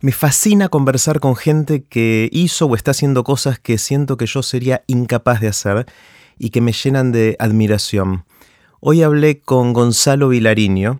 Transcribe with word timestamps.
Me 0.00 0.12
fascina 0.12 0.68
conversar 0.68 1.20
con 1.20 1.36
gente 1.36 1.84
que 1.84 2.28
hizo 2.30 2.66
o 2.66 2.74
está 2.74 2.90
haciendo 2.90 3.24
cosas 3.24 3.58
que 3.58 3.78
siento 3.78 4.18
que 4.18 4.26
yo 4.26 4.42
sería 4.42 4.84
incapaz 4.86 5.40
de 5.40 5.48
hacer 5.48 5.86
y 6.38 6.50
que 6.50 6.60
me 6.60 6.72
llenan 6.72 7.12
de 7.12 7.34
admiración. 7.38 8.26
Hoy 8.80 9.02
hablé 9.02 9.40
con 9.40 9.72
Gonzalo 9.72 10.28
Vilariño. 10.28 10.98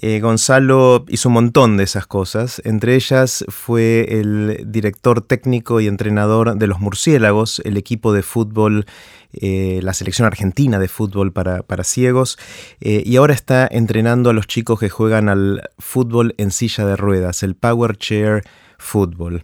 Eh, 0.00 0.20
Gonzalo 0.20 1.04
hizo 1.08 1.28
un 1.28 1.34
montón 1.34 1.76
de 1.76 1.84
esas 1.84 2.06
cosas, 2.06 2.62
entre 2.64 2.94
ellas 2.94 3.44
fue 3.48 4.06
el 4.08 4.64
director 4.66 5.20
técnico 5.20 5.80
y 5.80 5.86
entrenador 5.86 6.56
de 6.56 6.66
los 6.66 6.80
Murciélagos, 6.80 7.60
el 7.66 7.76
equipo 7.76 8.14
de 8.14 8.22
fútbol, 8.22 8.86
eh, 9.34 9.80
la 9.82 9.92
selección 9.92 10.26
argentina 10.26 10.78
de 10.78 10.88
fútbol 10.88 11.32
para, 11.32 11.84
ciegos, 11.84 12.38
eh, 12.80 13.02
y 13.04 13.16
ahora 13.16 13.34
está 13.34 13.68
entrenando 13.70 14.30
a 14.30 14.32
los 14.32 14.46
chicos 14.46 14.80
que 14.80 14.88
juegan 14.88 15.28
al 15.28 15.68
fútbol 15.78 16.34
en 16.38 16.52
silla 16.52 16.86
de 16.86 16.96
ruedas, 16.96 17.42
el 17.42 17.54
Power 17.54 17.96
Chair 17.98 18.44
Football. 18.78 19.42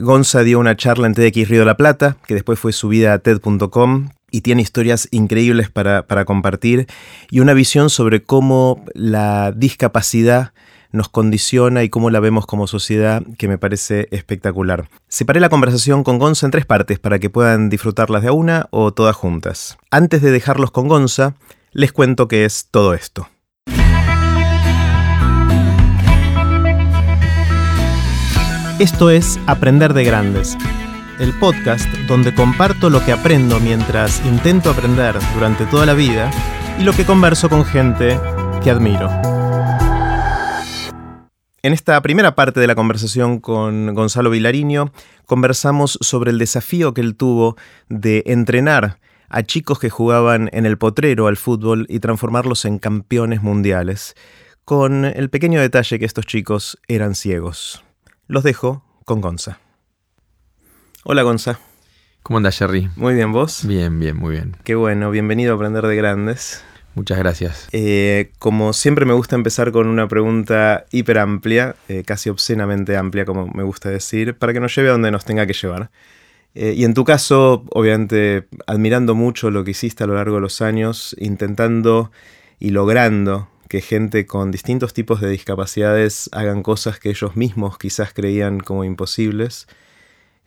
Gonza 0.00 0.42
dio 0.42 0.58
una 0.58 0.74
charla 0.74 1.06
en 1.06 1.12
TEDx 1.12 1.50
Río 1.50 1.60
de 1.60 1.66
la 1.66 1.76
Plata, 1.76 2.16
que 2.26 2.32
después 2.32 2.58
fue 2.58 2.72
subida 2.72 3.12
a 3.12 3.18
TED.com, 3.18 4.08
y 4.34 4.40
tiene 4.40 4.62
historias 4.62 5.06
increíbles 5.12 5.70
para, 5.70 6.24
compartir 6.24 6.88
y 7.30 7.38
una 7.38 7.52
visión 7.52 7.88
sobre 7.88 8.24
cómo 8.24 8.84
la 8.92 9.52
discapacidad 9.52 10.52
nos 10.90 11.08
condiciona 11.08 11.84
y 11.84 11.88
cómo 11.88 12.10
la 12.10 12.18
vemos 12.18 12.44
como 12.44 12.66
sociedad 12.66 13.22
que 13.38 13.46
me 13.46 13.58
parece 13.58 14.08
espectacular. 14.10 14.88
Separé 15.06 15.38
la 15.38 15.50
conversación 15.50 16.02
con 16.02 16.18
Gonza 16.18 16.46
en 16.46 16.50
tres 16.50 16.66
partes 16.66 16.98
para 16.98 17.20
que 17.20 17.30
puedan 17.30 17.70
disfrutarlas 17.70 18.22
de 18.22 18.28
a 18.28 18.32
una 18.32 18.66
o 18.72 18.92
todas 18.92 19.14
juntas. 19.14 19.78
Antes 19.92 20.20
de 20.20 20.32
dejarlos 20.32 20.72
con 20.72 20.88
Gonza, 20.88 21.36
les 21.70 21.92
cuento 21.92 22.26
qué 22.26 22.44
es 22.44 22.66
todo 22.72 22.92
esto. 22.92 23.28
Esto 28.80 29.10
es 29.10 29.38
Aprender 29.46 29.94
de 29.94 30.02
Grandes 30.02 30.58
el 31.18 31.32
podcast 31.38 31.88
donde 32.08 32.34
comparto 32.34 32.90
lo 32.90 33.04
que 33.04 33.12
aprendo 33.12 33.60
mientras 33.60 34.24
intento 34.24 34.70
aprender 34.70 35.16
durante 35.34 35.66
toda 35.66 35.86
la 35.86 35.94
vida 35.94 36.30
y 36.78 36.82
lo 36.82 36.92
que 36.92 37.04
converso 37.04 37.48
con 37.48 37.64
gente 37.64 38.18
que 38.62 38.70
admiro. 38.70 39.10
En 41.62 41.72
esta 41.72 42.00
primera 42.02 42.34
parte 42.34 42.60
de 42.60 42.66
la 42.66 42.74
conversación 42.74 43.40
con 43.40 43.94
Gonzalo 43.94 44.28
Vilariño, 44.30 44.92
conversamos 45.24 45.98
sobre 46.02 46.30
el 46.30 46.38
desafío 46.38 46.92
que 46.92 47.00
él 47.00 47.16
tuvo 47.16 47.56
de 47.88 48.22
entrenar 48.26 48.98
a 49.30 49.42
chicos 49.42 49.78
que 49.78 49.88
jugaban 49.88 50.50
en 50.52 50.66
el 50.66 50.76
potrero 50.76 51.26
al 51.26 51.38
fútbol 51.38 51.86
y 51.88 52.00
transformarlos 52.00 52.66
en 52.66 52.78
campeones 52.78 53.42
mundiales, 53.42 54.14
con 54.64 55.06
el 55.06 55.30
pequeño 55.30 55.60
detalle 55.60 55.98
que 55.98 56.04
estos 56.04 56.26
chicos 56.26 56.78
eran 56.86 57.14
ciegos. 57.14 57.82
Los 58.26 58.44
dejo 58.44 58.84
con 59.06 59.20
Gonza. 59.20 59.63
Hola 61.06 61.22
Gonza. 61.22 61.60
¿Cómo 62.22 62.38
andas, 62.38 62.56
Jerry? 62.56 62.88
Muy 62.96 63.12
bien, 63.12 63.30
¿vos? 63.30 63.66
Bien, 63.66 64.00
bien, 64.00 64.16
muy 64.16 64.32
bien. 64.32 64.56
Qué 64.64 64.74
bueno, 64.74 65.10
bienvenido 65.10 65.52
a 65.52 65.56
Aprender 65.56 65.86
de 65.86 65.96
Grandes. 65.96 66.64
Muchas 66.94 67.18
gracias. 67.18 67.68
Eh, 67.72 68.32
como 68.38 68.72
siempre 68.72 69.04
me 69.04 69.12
gusta 69.12 69.36
empezar 69.36 69.70
con 69.70 69.86
una 69.86 70.08
pregunta 70.08 70.86
hiper 70.92 71.18
amplia, 71.18 71.76
eh, 71.88 72.04
casi 72.06 72.30
obscenamente 72.30 72.96
amplia, 72.96 73.26
como 73.26 73.48
me 73.48 73.62
gusta 73.64 73.90
decir, 73.90 74.38
para 74.38 74.54
que 74.54 74.60
nos 74.60 74.74
lleve 74.74 74.88
a 74.88 74.92
donde 74.92 75.10
nos 75.10 75.26
tenga 75.26 75.46
que 75.46 75.52
llevar. 75.52 75.90
Eh, 76.54 76.72
y 76.74 76.84
en 76.84 76.94
tu 76.94 77.04
caso, 77.04 77.66
obviamente, 77.68 78.48
admirando 78.66 79.14
mucho 79.14 79.50
lo 79.50 79.62
que 79.62 79.72
hiciste 79.72 80.04
a 80.04 80.06
lo 80.06 80.14
largo 80.14 80.36
de 80.36 80.40
los 80.40 80.62
años, 80.62 81.14
intentando 81.18 82.12
y 82.58 82.70
logrando 82.70 83.50
que 83.68 83.82
gente 83.82 84.24
con 84.24 84.50
distintos 84.50 84.94
tipos 84.94 85.20
de 85.20 85.28
discapacidades 85.28 86.30
hagan 86.32 86.62
cosas 86.62 86.98
que 86.98 87.10
ellos 87.10 87.36
mismos 87.36 87.76
quizás 87.76 88.14
creían 88.14 88.58
como 88.58 88.84
imposibles. 88.84 89.66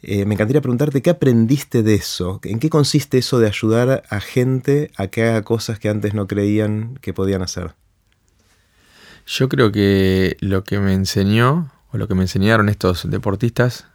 Eh, 0.04 0.26
me 0.26 0.36
encantaría 0.36 0.62
preguntarte 0.62 1.02
qué 1.02 1.10
aprendiste 1.10 1.82
de 1.82 1.96
eso, 1.96 2.40
en 2.44 2.60
qué 2.60 2.70
consiste 2.70 3.18
eso 3.18 3.40
de 3.40 3.48
ayudar 3.48 4.04
a 4.10 4.20
gente 4.20 4.92
a 4.96 5.08
que 5.08 5.24
haga 5.24 5.42
cosas 5.42 5.80
que 5.80 5.90
antes 5.90 6.14
no 6.14 6.28
creían 6.28 6.98
que 7.02 7.14
podían 7.14 7.42
hacer. 7.42 7.74
Yo 9.26 9.50
creo 9.50 9.72
que 9.72 10.38
lo 10.40 10.64
que 10.64 10.80
me 10.80 10.94
enseñó, 10.94 11.72
o 11.92 11.98
lo 11.98 12.08
que 12.08 12.16
me 12.16 12.22
enseñaron 12.22 12.70
estos 12.70 13.10
deportistas, 13.10 13.86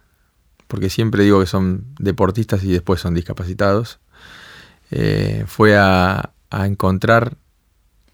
porque 0.67 0.89
siempre 0.89 1.23
digo 1.23 1.39
que 1.39 1.45
son 1.45 1.85
deportistas 1.99 2.63
y 2.63 2.71
después 2.71 2.99
son 2.99 3.13
discapacitados, 3.13 3.99
eh, 4.91 5.45
fue 5.47 5.77
a, 5.77 6.31
encontrar 6.51 7.37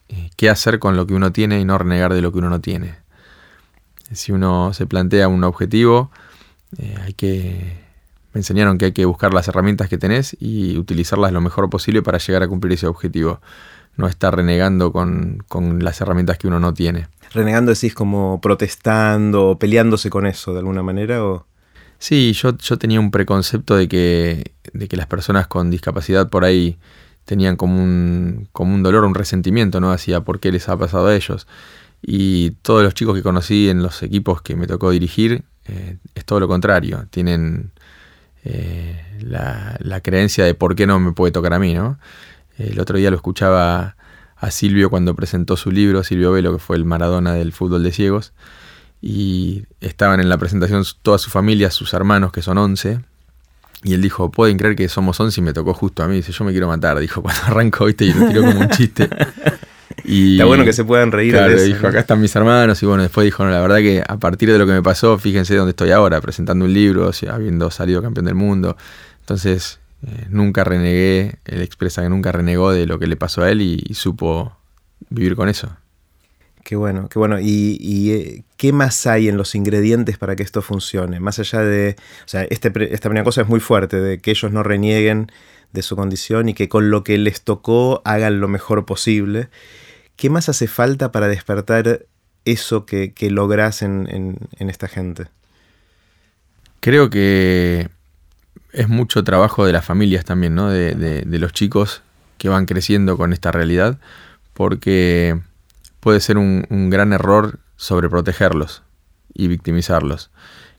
eh, 0.08 0.30
qué 0.38 0.50
hacer 0.50 0.80
con 0.80 0.96
lo 0.96 1.06
que 1.06 1.14
uno 1.14 1.34
tiene 1.34 1.60
y 1.60 1.66
no 1.66 1.78
renegar 1.78 2.14
de 2.14 2.22
lo 2.22 2.32
que 2.32 2.38
uno 2.38 2.50
no 2.50 2.62
tiene. 2.62 2.98
Si 4.14 4.32
uno 4.32 4.74
se 4.74 4.86
plantea 4.86 5.28
un 5.28 5.44
objetivo, 5.44 6.12
hay 7.04 7.14
que 7.14 7.90
me 8.34 8.40
enseñaron 8.40 8.78
que 8.78 8.86
hay 8.86 8.92
que 8.92 9.06
buscar 9.06 9.34
las 9.34 9.48
herramientas 9.48 9.90
que 9.90 9.98
tenés 9.98 10.38
y 10.40 10.78
utilizarlas 10.78 11.32
lo 11.32 11.42
mejor 11.42 11.70
posible 11.70 12.02
para 12.02 12.20
llegar 12.20 12.44
a 12.44 12.48
cumplir 12.48 12.74
ese 12.74 12.88
objetivo. 12.88 13.42
No 13.98 14.08
estar 14.08 14.36
renegando 14.36 14.94
con, 14.94 15.44
las 15.82 16.00
herramientas 16.00 16.38
que 16.38 16.48
uno 16.48 16.60
no 16.60 16.74
tiene. 16.74 17.08
¿Renegando 17.34 17.74
decís 17.74 17.94
como 17.94 18.40
protestando 18.40 19.50
o 19.50 19.60
peleándose 19.60 20.10
con 20.10 20.26
eso 20.26 20.54
de 20.54 20.60
alguna 20.60 20.84
manera? 20.84 21.26
O? 21.26 21.46
Sí, 21.98 22.34
yo, 22.34 22.56
yo 22.58 22.78
tenía 22.78 23.00
un 23.00 23.12
preconcepto 23.12 23.76
de 23.76 23.90
que, 23.90 24.54
de 24.74 24.88
que 24.88 24.96
las 24.96 25.08
personas 25.08 25.48
con 25.48 25.70
discapacidad 25.70 26.30
por 26.30 26.46
ahí 26.46 26.78
tenían 27.26 27.58
como 27.58 27.84
un, 27.84 28.48
como 28.54 28.74
un 28.74 28.84
dolor, 28.84 29.04
un 29.04 29.16
resentimiento, 29.16 29.80
¿no? 29.82 29.92
Hacia 29.92 30.22
por 30.22 30.40
qué 30.40 30.52
les 30.52 30.70
ha 30.70 30.78
pasado 30.78 31.08
a 31.08 31.16
ellos. 31.16 31.46
Y 32.02 32.52
todos 32.62 32.84
los 32.84 32.94
chicos 32.94 33.16
que 33.16 33.24
conocí 33.24 33.70
en 33.70 33.84
los 33.84 34.02
equipos 34.02 34.42
que 34.42 34.56
me 34.56 34.66
tocó 34.66 34.92
dirigir, 34.92 35.44
eh, 35.70 35.98
es 36.16 36.26
todo 36.26 36.40
lo 36.40 36.48
contrario. 36.48 37.06
Tienen 37.10 37.72
eh, 38.44 39.04
la, 39.22 40.02
creencia 40.02 40.46
de 40.46 40.54
por 40.54 40.76
qué 40.76 40.88
no 40.88 41.00
me 41.00 41.12
puede 41.12 41.32
tocar 41.32 41.54
a 41.54 41.60
mí, 41.60 41.74
¿no? 41.74 42.00
El 42.58 42.80
otro 42.80 42.98
día 42.98 43.10
lo 43.10 43.16
escuchaba 43.16 43.96
a 44.36 44.52
Silvio 44.52 44.90
cuando 44.90 45.16
presentó 45.16 45.58
su 45.58 45.72
libro, 45.72 46.04
Silvio 46.04 46.32
Velo, 46.32 46.54
que 46.54 46.60
fue 46.60 46.78
el 46.78 46.86
Maradona 46.86 47.34
del 47.34 47.52
fútbol 47.52 47.84
de 47.84 47.92
ciegos, 47.92 48.34
y 49.02 49.66
estaban 49.82 50.20
en 50.20 50.30
la 50.30 50.38
presentación 50.38 50.84
toda 51.02 51.18
su 51.18 51.30
familia, 51.30 51.72
sus 51.72 51.94
hermanos, 51.94 52.32
que 52.32 52.42
son 52.42 52.58
11, 52.58 53.00
y 53.84 53.94
él 53.94 54.02
dijo, 54.02 54.30
pueden 54.30 54.58
creer 54.58 54.76
que 54.76 54.90
somos 54.90 55.20
11 55.20 55.40
y 55.40 55.44
me 55.44 55.54
tocó 55.54 55.74
justo 55.74 56.04
a 56.04 56.08
mí, 56.08 56.16
dice, 56.16 56.32
yo 56.32 56.44
me 56.44 56.52
quiero 56.52 56.68
matar, 56.68 57.00
dijo, 57.00 57.22
cuando 57.24 57.42
arrancó, 57.46 57.86
viste, 57.86 58.06
y 58.06 58.14
lo 58.14 58.28
tiró 58.28 58.42
como 58.42 58.60
un 58.60 58.70
chiste. 58.70 59.10
Y, 60.10 60.34
Está 60.34 60.46
bueno 60.46 60.66
que 60.66 60.74
se 60.74 60.84
puedan 60.84 61.12
reír 61.12 61.34
claro, 61.34 61.50
de 61.50 61.56
eso, 61.58 61.66
dijo, 61.66 61.86
acá 61.86 62.00
están 62.00 62.20
mis 62.20 62.36
hermanos. 62.36 62.82
Y 62.82 62.88
bueno, 62.88 63.04
después 63.04 63.26
dijo, 63.26 63.46
no, 63.46 63.52
la 63.52 63.62
verdad 63.62 63.78
que 63.78 64.04
a 64.06 64.18
partir 64.18 64.52
de 64.52 64.58
lo 64.58 64.66
que 64.66 64.72
me 64.72 64.82
pasó, 64.82 65.20
fíjense 65.20 65.56
dónde 65.56 65.70
estoy 65.70 65.92
ahora, 65.92 66.20
presentando 66.20 66.66
un 66.66 66.74
libro, 66.74 67.12
habiendo 67.30 67.70
salido 67.70 68.02
campeón 68.02 68.26
del 68.26 68.34
mundo. 68.34 68.76
Entonces, 69.20 69.80
eh, 70.08 70.26
nunca 70.30 70.64
renegué, 70.64 71.36
él 71.46 71.62
expresa 71.62 72.02
que 72.02 72.10
nunca 72.10 72.32
renegó 72.32 72.72
de 72.72 72.88
lo 72.88 72.98
que 72.98 73.06
le 73.06 73.18
pasó 73.18 73.44
a 73.44 73.52
él 73.52 73.62
y, 73.62 73.94
supo 73.94 74.58
vivir 75.10 75.36
con 75.36 75.48
eso. 75.48 75.70
Qué 76.64 76.76
bueno, 76.76 77.08
qué 77.08 77.20
bueno. 77.20 77.38
¿Y, 77.40 78.12
eh, 78.12 78.44
qué 78.58 78.74
más 78.74 79.06
hay 79.06 79.30
en 79.30 79.38
los 79.38 79.54
ingredientes 79.54 80.18
para 80.18 80.36
que 80.36 80.42
esto 80.42 80.64
funcione? 80.64 81.20
Más 81.20 81.38
allá 81.38 81.60
de, 81.60 81.96
o 82.26 82.28
sea, 82.28 82.46
este, 82.50 82.72
esta 82.92 83.10
primera 83.10 83.24
cosa 83.24 83.42
es 83.42 83.48
muy 83.48 83.60
fuerte, 83.60 84.02
de 84.02 84.18
que 84.18 84.32
ellos 84.32 84.52
no 84.52 84.64
renieguen 84.64 85.32
de 85.72 85.84
su 85.84 85.96
condición 85.96 86.50
y 86.50 86.56
que 86.56 86.68
con 86.68 86.90
lo 86.90 87.04
que 87.04 87.20
les 87.20 87.44
tocó 87.44 88.02
hagan 88.06 88.40
lo 88.40 88.48
mejor 88.48 88.88
posible. 88.88 89.50
¿Qué 90.20 90.30
más 90.30 90.50
hace 90.50 90.68
falta 90.68 91.14
para 91.14 91.30
despertar 91.30 92.06
eso 92.44 92.86
que, 92.86 93.14
que 93.14 93.32
lográs 93.32 93.82
en, 93.82 94.38
esta 94.58 94.90
gente? 94.90 95.28
Creo 96.82 97.10
que 97.10 97.88
es 98.74 98.90
mucho 98.90 99.24
trabajo 99.24 99.66
de 99.66 99.72
las 99.72 99.86
familias 99.86 100.26
también, 100.26 100.56
¿no? 100.56 100.70
De, 100.70 101.24
los 101.26 101.54
chicos 101.54 102.02
que 102.38 102.50
van 102.50 102.66
creciendo 102.66 103.16
con 103.16 103.32
esta 103.32 103.54
realidad, 103.54 103.98
porque 104.54 105.40
puede 106.02 106.20
ser 106.20 106.38
un, 106.38 106.90
gran 106.90 107.14
error 107.14 107.60
sobreprotegerlos 107.78 108.84
y 109.34 109.48
victimizarlos. 109.48 110.32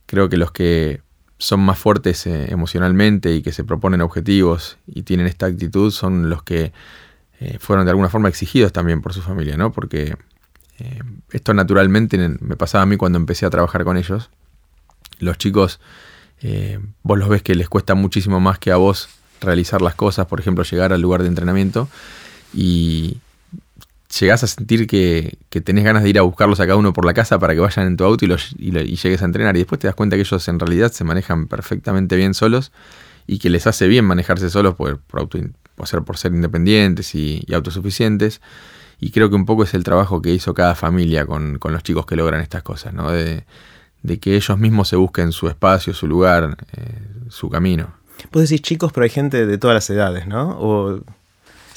Creo 0.05 0.29
que 0.29 0.37
los 0.37 0.53
que 0.53 1.00
son 1.38 1.61
más 1.61 1.79
fuertes 1.79 2.26
eh, 2.26 2.49
emocionalmente 2.50 3.32
y 3.32 3.41
que 3.41 3.53
se 3.53 3.64
proponen 3.64 4.03
objetivos 4.03 4.76
y 4.87 5.05
tienen 5.05 5.26
esta 5.26 5.47
actitud 5.47 5.91
son 5.93 6.29
los 6.29 6.43
que 6.43 6.75
eh, 7.40 7.56
fueron 7.58 7.87
de 7.87 7.90
alguna 7.90 8.10
forma 8.10 8.28
exigidos 8.28 8.72
también 8.72 9.00
por 9.00 9.14
su 9.14 9.22
familia, 9.22 9.56
¿no? 9.56 9.72
Porque 9.72 10.14
eh, 10.78 11.02
esto 11.32 11.54
naturalmente 11.54 12.19
me 12.19 12.56
pasaba 12.56 12.82
a 12.82 12.87
mí 12.87 12.98
cuando 12.98 13.19
empecé 13.19 13.46
a 13.46 13.50
trabajar 13.50 13.84
con 13.84 13.96
ellos. 13.96 14.28
Los 15.19 15.38
chicos, 15.38 15.81
eh, 16.42 16.78
vos 17.02 17.19
los 17.19 17.28
ves 17.31 17.42
que 17.42 17.54
les 17.54 17.69
cuesta 17.69 17.94
muchísimo 17.94 18.40
más 18.40 18.58
que 18.58 18.72
a 18.72 18.76
vos 18.76 19.08
realizar 19.40 19.81
las 19.81 19.94
cosas, 19.94 20.26
por 20.26 20.38
ejemplo, 20.38 20.64
llegar 20.64 20.92
al 20.92 21.00
lugar 21.00 21.22
de 21.22 21.28
entrenamiento 21.28 21.88
y 22.52 23.19
llegás 24.19 24.42
a 24.44 24.46
sentir 24.46 24.87
que, 24.87 25.38
tenés 25.64 25.84
ganas 25.84 26.02
de 26.02 26.10
ir 26.10 26.19
a 26.19 26.22
buscarlos 26.22 26.60
a 26.60 26.66
cada 26.66 26.76
uno 26.76 26.92
por 26.92 27.06
la 27.06 27.14
casa 27.14 27.38
para 27.38 27.54
que 27.54 27.60
vayan 27.60 27.87
en 27.87 27.96
tu 27.96 28.04
auto 28.04 28.26
y, 28.26 28.96
llegues 28.96 29.22
a 29.22 29.25
entrenar 29.25 29.56
y 29.56 29.60
después 29.60 29.78
te 29.78 29.87
das 29.87 29.94
cuenta 29.94 30.16
que 30.16 30.22
ellos 30.22 30.48
en 30.48 30.58
realidad 30.58 30.92
se 30.92 31.04
manejan 31.04 31.46
perfectamente 31.46 32.16
bien 32.16 32.34
solos 32.34 32.70
y 33.26 33.38
que 33.38 33.48
les 33.48 33.66
hace 33.66 33.88
bien 33.88 34.04
manejarse 34.04 34.50
solos 34.50 34.75
por, 34.75 34.98
por 34.98 35.20
auto, 35.20 35.38
por 35.81 35.88
ser, 35.88 36.03
por 36.03 36.19
ser 36.19 36.35
independientes 36.35 37.15
y, 37.15 37.43
autosuficientes. 37.55 38.43
Y 39.00 39.12
creo 39.12 39.31
que 39.31 39.35
un 39.35 39.47
poco 39.47 39.65
es 39.65 39.73
el 39.73 39.82
trabajo 39.82 40.21
que 40.21 40.29
hizo 40.31 40.53
cada 40.53 40.75
familia 40.75 41.25
con, 41.25 41.59
los 41.59 41.82
chicos 41.82 42.05
que 42.05 42.17
logran 42.17 42.43
estas 42.43 42.62
cosas, 42.62 42.93
¿no? 42.93 43.11
De, 43.11 43.44
de 44.03 44.19
que 44.19 44.37
ellos 44.37 44.59
mismos 44.59 44.88
se 44.88 44.97
busquen 44.97 45.32
su 45.32 45.49
espacio, 45.49 45.94
su 45.94 46.06
lugar, 46.06 46.59
eh, 46.77 46.99
su 47.31 47.49
camino. 47.49 47.94
Vos 48.31 48.43
decís 48.43 48.61
chicos, 48.61 48.93
pero 48.93 49.05
hay 49.05 49.11
gente 49.11 49.47
de 49.47 49.56
todas 49.56 49.75
las 49.75 49.88
edades, 49.88 50.27
¿no? 50.27 50.50
O 50.61 51.00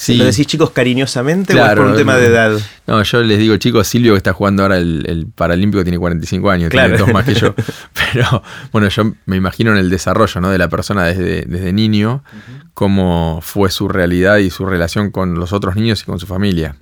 ¿Lo 0.10 0.26
decís 0.26 0.48
chicos 0.48 0.72
cariñosamente 0.72 1.60
o 1.60 1.66
es 1.66 1.76
por 1.76 1.86
un 1.86 1.96
tema 1.96 2.18
de 2.18 2.28
edad? 2.28 2.60
No, 2.88 3.02
yo 3.04 3.22
les 3.22 3.40
digo 3.40 3.56
chicos, 3.58 3.88
Silvio 3.88 4.14
que 4.14 4.18
está 4.18 4.34
jugando 4.34 4.64
ahora 4.64 4.78
el, 4.78 5.06
el 5.08 5.28
Paralímpico 5.28 5.84
tiene 5.84 5.98
45 5.98 6.50
años, 6.50 6.70
tiene 6.70 6.98
dos 6.98 7.12
más 7.14 7.26
que 7.26 7.36
yo. 7.36 7.56
Pero 8.14 8.44
bueno, 8.72 8.90
yo 8.90 9.14
me 9.26 9.38
imagino 9.38 9.72
en 9.72 9.78
el 9.78 9.90
desarrollo 9.90 10.42
¿no? 10.42 10.50
de 10.50 10.58
la 10.58 10.68
persona 10.68 11.06
desde, 11.06 11.44
desde 11.44 11.72
niño, 11.72 12.24
cómo 12.74 13.40
fue 13.42 13.70
su 13.70 13.88
realidad 13.88 14.38
y 14.38 14.50
su 14.50 14.66
relación 14.66 15.12
con 15.12 15.36
los 15.36 15.54
otros 15.54 15.75
niños 15.75 16.02
y 16.02 16.06
con 16.06 16.20
su 16.20 16.28
familia. 16.28 16.78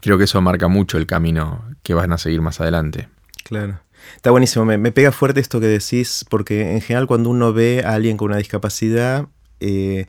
Creo 0.00 0.18
que 0.18 0.24
eso 0.24 0.40
marca 0.40 0.68
mucho 0.68 0.98
el 0.98 1.06
camino 1.06 1.64
que 1.82 1.94
van 1.94 2.12
a 2.12 2.18
seguir 2.18 2.42
más 2.42 2.60
adelante. 2.60 3.08
Claro. 3.44 3.80
Está 4.14 4.30
buenísimo, 4.30 4.64
me, 4.64 4.92
pega 4.92 5.10
fuerte 5.10 5.40
esto 5.40 5.58
que 5.58 5.66
decís, 5.66 6.24
porque 6.28 6.72
en 6.72 6.80
general 6.80 7.06
cuando 7.06 7.30
uno 7.30 7.52
ve 7.52 7.82
a 7.84 7.94
alguien 7.94 8.16
con 8.16 8.26
una 8.26 8.36
discapacidad, 8.36 9.26
eh, 9.60 10.06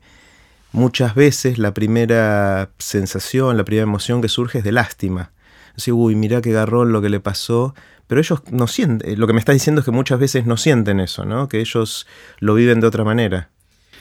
muchas 0.71 1.15
veces 1.15 1.57
la 1.57 1.73
primera 1.73 2.69
sensación, 2.77 3.57
la 3.57 3.65
primera 3.65 3.83
emoción 3.83 4.21
que 4.21 4.29
surge 4.29 4.59
es 4.59 4.63
de 4.63 4.71
lástima. 4.71 5.31
Así, 5.75 5.91
uy, 5.91 6.15
mira 6.15 6.41
qué 6.41 6.51
garrón 6.51 6.91
lo 6.91 7.01
que 7.01 7.09
le 7.09 7.19
pasó. 7.19 7.73
Pero 8.07 8.21
ellos 8.21 8.41
no 8.51 8.67
sienten, 8.67 9.19
lo 9.19 9.27
que 9.27 9.33
me 9.33 9.39
estás 9.39 9.53
diciendo 9.53 9.81
es 9.81 9.85
que 9.85 9.91
muchas 9.91 10.17
veces 10.17 10.45
no 10.45 10.55
sienten 10.55 11.01
eso, 11.01 11.25
¿no? 11.25 11.49
Que 11.49 11.59
ellos 11.59 12.07
lo 12.39 12.53
viven 12.53 12.79
de 12.79 12.87
otra 12.87 13.03
manera. 13.03 13.49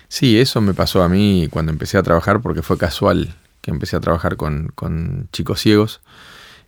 Sí, 0.08 0.38
eso 0.38 0.60
me 0.60 0.74
pasó 0.74 1.02
a 1.02 1.08
mí 1.08 1.48
cuando 1.50 1.72
empecé 1.72 1.98
a 1.98 2.02
trabajar, 2.02 2.40
porque 2.40 2.62
fue 2.62 2.78
casual 2.78 3.34
que 3.60 3.70
empecé 3.70 3.96
a 3.96 4.00
trabajar 4.00 4.36
con, 4.36 5.28
chicos 5.32 5.60
ciegos. 5.60 6.00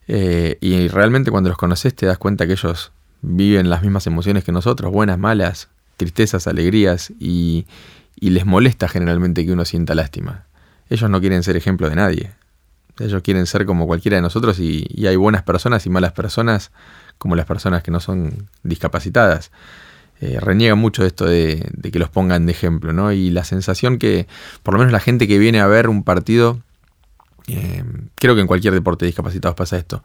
Eh, 0.08 0.58
y 0.61 0.88
realmente 0.88 1.31
cuando 1.31 1.50
los 1.50 1.58
conoces 1.58 1.94
te 1.94 2.06
das 2.06 2.19
cuenta 2.19 2.46
que 2.46 2.52
ellos 2.52 2.93
viven 3.20 3.69
las 3.69 3.82
mismas 3.82 4.06
emociones 4.06 4.44
que 4.44 4.52
nosotros, 4.52 4.93
buenas, 4.93 5.19
malas, 5.19 5.69
tristezas, 5.96 6.46
alegrías, 6.46 7.12
y, 7.19 7.67
y 8.17 8.31
les 8.31 8.46
molesta 8.46 8.88
generalmente 8.88 9.44
que 9.44 9.52
uno 9.52 9.64
sienta 9.64 9.94
lástima. 9.94 10.46
Ellos 10.90 11.11
no 11.11 11.20
quieren 11.20 11.43
ser 11.43 11.56
ejemplo 11.56 11.88
de 11.88 11.96
nadie. 11.96 12.32
Ellos 12.99 13.23
quieren 13.23 13.46
ser 13.46 13.64
como 13.64 13.87
cualquiera 13.87 14.17
de 14.17 14.23
nosotros 14.23 14.58
y, 14.58 15.06
hay 15.06 15.17
buenas 15.17 15.43
personas 15.43 15.87
y 15.87 15.90
malas 15.90 16.12
personas 16.12 16.73
como 17.17 17.37
las 17.37 17.46
personas 17.46 17.82
que 17.82 17.90
no 17.90 18.00
son 18.00 18.49
discapacitadas. 18.62 19.50
Eh, 20.20 20.38
reniegan 20.41 20.79
mucho 20.79 21.05
esto 21.05 21.26
de, 21.26 21.70
que 21.93 21.99
los 21.99 22.09
pongan 22.09 22.47
de 22.47 22.53
ejemplo, 22.53 22.93
¿no? 22.93 23.12
Y 23.12 23.31
la 23.31 23.44
sensación 23.44 23.99
que, 23.99 24.26
por 24.62 24.75
lo 24.75 24.79
menos 24.79 24.93
la 24.93 25.00
gente 25.00 25.29
que 25.29 25.38
viene 25.38 25.61
a 25.61 25.67
ver 25.67 25.88
un 25.88 26.03
partido, 26.03 26.61
eh, 27.47 27.85
creo 28.17 28.35
que 28.35 28.41
en 28.41 28.49
cualquier 28.49 28.75
deporte 28.75 29.05
de 29.05 29.09
discapacitados 29.09 29.55
pasa 29.55 29.79
esto, 29.79 30.03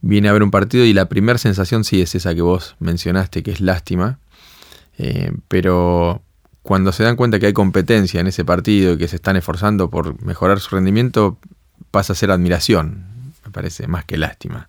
viene 0.00 0.28
a 0.28 0.32
ver 0.32 0.42
un 0.42 0.50
partido 0.50 0.84
y 0.84 0.92
la 0.92 1.08
primera 1.08 1.38
sensación 1.38 1.84
sí 1.84 2.02
es 2.02 2.14
esa 2.14 2.34
que 2.34 2.42
vos 2.42 2.76
mencionaste, 2.78 3.42
que 3.42 3.50
es 3.50 3.60
lástima, 3.60 4.18
eh, 4.98 5.32
pero 5.48 6.22
cuando 6.62 6.92
se 6.92 7.02
dan 7.02 7.16
cuenta 7.16 7.38
que 7.38 7.46
hay 7.46 7.52
competencia 7.52 8.20
en 8.20 8.26
ese 8.26 8.44
partido 8.44 8.92
y 8.92 8.98
que 8.98 9.08
se 9.08 9.16
están 9.16 9.36
esforzando 9.36 9.88
por 9.88 10.22
mejorar 10.22 10.60
su 10.60 10.74
rendimiento, 10.74 11.38
pasa 11.90 12.12
a 12.12 12.16
ser 12.16 12.30
admiración, 12.30 13.06
me 13.44 13.50
parece, 13.50 13.86
más 13.86 14.04
que 14.04 14.18
lástima. 14.18 14.68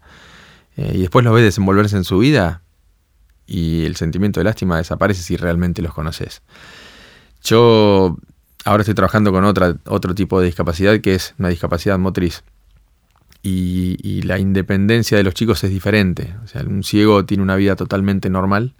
Eh, 0.77 0.93
y 0.95 1.01
después 1.01 1.25
los 1.25 1.33
ves 1.33 1.43
desenvolverse 1.43 1.97
en 1.97 2.05
su 2.05 2.19
vida 2.19 2.61
y 3.49 3.85
el 3.85 3.95
sentimiento 3.95 4.39
de 4.39 4.43
lástima 4.43 4.77
desaparece 4.77 5.23
si 5.23 5.35
realmente 5.35 5.81
los 5.81 5.93
conoces. 5.93 6.41
Yo 7.43 8.17
ahora 8.63 8.81
estoy 8.81 8.93
trabajando 8.93 9.31
con 9.31 9.43
otra, 9.43 9.75
otro 9.85 10.13
tipo 10.13 10.39
de 10.39 10.45
discapacidad 10.45 10.99
que 10.99 11.15
es 11.15 11.33
una 11.39 11.49
discapacidad 11.49 11.97
motriz. 11.97 12.43
Y, 13.41 13.97
y, 14.03 14.21
la 14.23 14.37
independencia 14.37 15.17
de 15.17 15.23
los 15.23 15.33
chicos 15.33 15.63
es 15.63 15.69
diferente. 15.69 16.35
O 16.43 16.47
sea, 16.47 16.61
un 16.61 16.83
ciego 16.83 17.25
tiene 17.25 17.41
una 17.41 17.55
vida 17.55 17.77
totalmente 17.77 18.29
normal, 18.29 18.73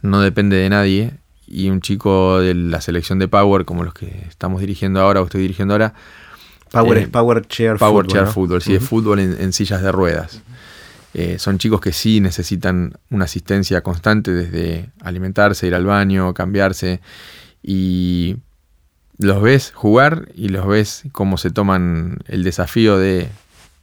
no 0.00 0.22
depende 0.22 0.56
de 0.56 0.70
nadie 0.70 1.18
y 1.46 1.68
un 1.68 1.82
chico 1.82 2.40
de 2.40 2.54
la 2.54 2.80
selección 2.80 3.18
de 3.18 3.28
Power, 3.28 3.66
como 3.66 3.84
los 3.84 3.92
que 3.92 4.24
estamos 4.28 4.60
dirigiendo 4.60 5.00
ahora 5.00 5.20
o 5.20 5.24
estoy 5.24 5.42
dirigiendo 5.42 5.74
ahora. 5.74 5.92
Power 6.70 6.98
es 6.98 7.04
eh, 7.04 7.08
Power 7.08 7.46
Chair 7.46 7.76
Power 7.76 8.06
Chair 8.06 8.26
Football, 8.26 8.62
sí, 8.62 8.74
es 8.74 8.82
fútbol 8.82 9.18
en, 9.18 9.52
sillas 9.52 9.82
de 9.82 9.92
ruedas. 9.92 10.40
Eh, 11.14 11.38
son 11.38 11.58
chicos 11.58 11.80
que 11.80 11.92
sí 11.92 12.20
necesitan 12.20 12.98
una 13.10 13.26
asistencia 13.26 13.82
constante 13.82 14.32
desde 14.32 14.90
alimentarse, 15.00 15.66
ir 15.66 15.74
al 15.74 15.84
baño, 15.84 16.32
cambiarse. 16.34 17.00
Y 17.62 18.36
los 19.18 19.42
ves 19.42 19.72
jugar 19.74 20.28
y 20.34 20.48
los 20.48 20.66
ves 20.66 21.04
cómo 21.12 21.38
se 21.38 21.50
toman 21.50 22.18
el 22.26 22.44
desafío 22.44 22.98
de 22.98 23.28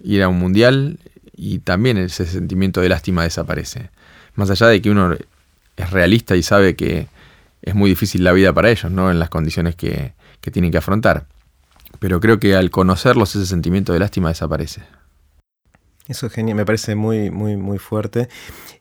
ir 0.04 0.24
a 0.24 0.28
un 0.28 0.40
mundial 0.40 1.00
y 1.36 1.60
también 1.60 1.98
ese 1.98 2.26
sentimiento 2.26 2.82
de 2.82 2.90
lástima 2.90 3.24
desaparece. 3.24 3.90
Más 4.36 4.50
allá 4.50 4.68
de 4.68 4.82
que 4.82 4.90
uno 4.90 5.16
es 5.78 5.92
realista 5.92 6.36
y 6.36 6.44
sabe 6.44 6.76
que 6.76 7.08
es 7.62 7.76
muy 7.76 7.90
difícil 7.90 8.24
la 8.24 8.34
vida 8.34 8.54
para 8.54 8.70
ellos, 8.70 8.92
¿no? 8.92 9.12
En 9.12 9.20
las 9.20 9.30
condiciones 9.30 9.76
que, 9.76 10.14
tienen 10.52 10.72
que 10.72 10.80
afrontar. 10.80 11.28
Pero 12.00 12.20
creo 12.20 12.40
que 12.40 12.56
al 12.56 12.72
conocerlos 12.72 13.36
ese 13.36 13.46
sentimiento 13.46 13.94
de 13.94 14.00
lástima 14.00 14.30
desaparece. 14.30 14.82
Eso 16.10 16.26
es 16.26 16.34
genial, 16.34 16.58
me 16.58 16.66
parece 16.66 16.96
muy, 16.96 17.30
muy, 17.30 17.56
muy 17.56 17.78
fuerte. 17.78 18.30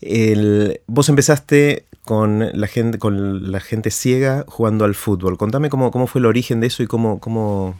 El, 0.00 0.80
vos 0.86 1.10
empezaste 1.10 1.84
con 2.06 2.42
la 2.58 2.66
gente, 2.66 2.98
con 2.98 3.52
la 3.52 3.60
gente 3.60 3.90
ciega 3.90 4.46
jugando 4.48 4.86
al 4.86 4.94
fútbol. 4.94 5.36
Contame 5.36 5.68
cómo, 5.68 5.90
cómo 5.90 6.06
fue 6.06 6.20
el 6.20 6.24
origen 6.24 6.60
de 6.60 6.68
eso 6.68 6.82
y 6.82 6.86
cómo, 6.86 7.20
cómo, 7.20 7.78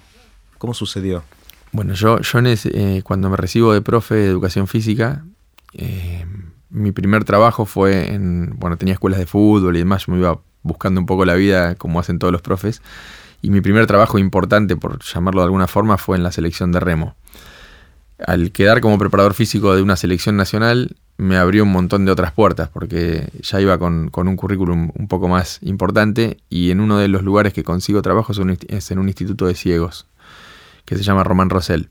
cómo 0.59 0.75
sucedió. 0.75 1.23
Bueno, 1.73 1.95
yo, 1.95 2.21
yo 2.21 2.39
eh, 2.45 3.01
cuando 3.03 3.31
me 3.31 3.39
recibo 3.39 3.73
de 3.73 3.81
profe 3.81 4.17
de 4.17 4.27
educación 4.27 4.67
física, 4.67 5.25
eh, 5.73 6.27
mi 6.69 6.93
primer 6.93 7.25
trabajo 7.25 7.65
fue 7.65 8.13
en, 8.13 8.53
bueno, 8.59 8.77
tenía 8.77 8.93
escuelas 8.93 9.19
de 9.19 9.27
fútbol 9.27 9.77
y 9.77 9.79
demás, 9.79 10.05
yo 10.07 10.13
me 10.13 10.19
iba 10.19 10.39
buscando 10.63 11.01
un 11.01 11.07
poco 11.07 11.25
la 11.25 11.35
vida 11.35 11.75
como 11.77 11.99
hacen 11.99 12.19
todos 12.19 12.33
los 12.33 12.43
profes. 12.43 12.83
Y 13.41 13.49
mi 13.49 13.63
primer 13.63 13.87
trabajo 13.87 14.19
importante, 14.19 14.77
por 14.77 15.03
llamarlo 15.03 15.41
de 15.41 15.47
alguna 15.47 15.69
forma, 15.69 15.97
fue 15.97 16.19
en 16.19 16.23
la 16.23 16.33
selección 16.33 16.71
de 16.71 16.81
remo. 16.81 17.15
Al 18.27 18.53
quedar 18.53 18.81
como 18.81 18.99
preparador 18.99 19.35
físico 19.35 19.75
de 19.75 19.83
una 19.83 19.97
selección 19.97 20.37
nacional, 20.37 20.97
me 21.17 21.37
abrió 21.37 21.63
un 21.63 21.73
montón 21.73 22.05
de 22.05 22.13
otras 22.13 22.33
puertas, 22.33 22.69
porque 22.69 23.29
ya 23.43 23.61
iba 23.61 23.79
con, 23.79 24.11
un 24.13 24.37
currículum 24.37 24.91
un 24.95 25.09
poco 25.09 25.29
más 25.29 25.59
importante 25.63 26.39
y 26.49 26.71
en 26.71 26.81
uno 26.81 26.99
de 26.99 27.09
los 27.09 27.23
lugares 27.23 27.53
que 27.53 27.65
consigo 27.65 28.03
trabajo 28.03 28.33
es, 28.69 28.91
en 28.91 28.99
un 28.99 29.09
instituto 29.09 29.47
de 29.47 29.55
ciegos, 29.55 30.07
que 30.85 30.97
se 30.97 31.03
llama 31.03 31.25
Román 31.25 31.51
Rosell. 31.51 31.91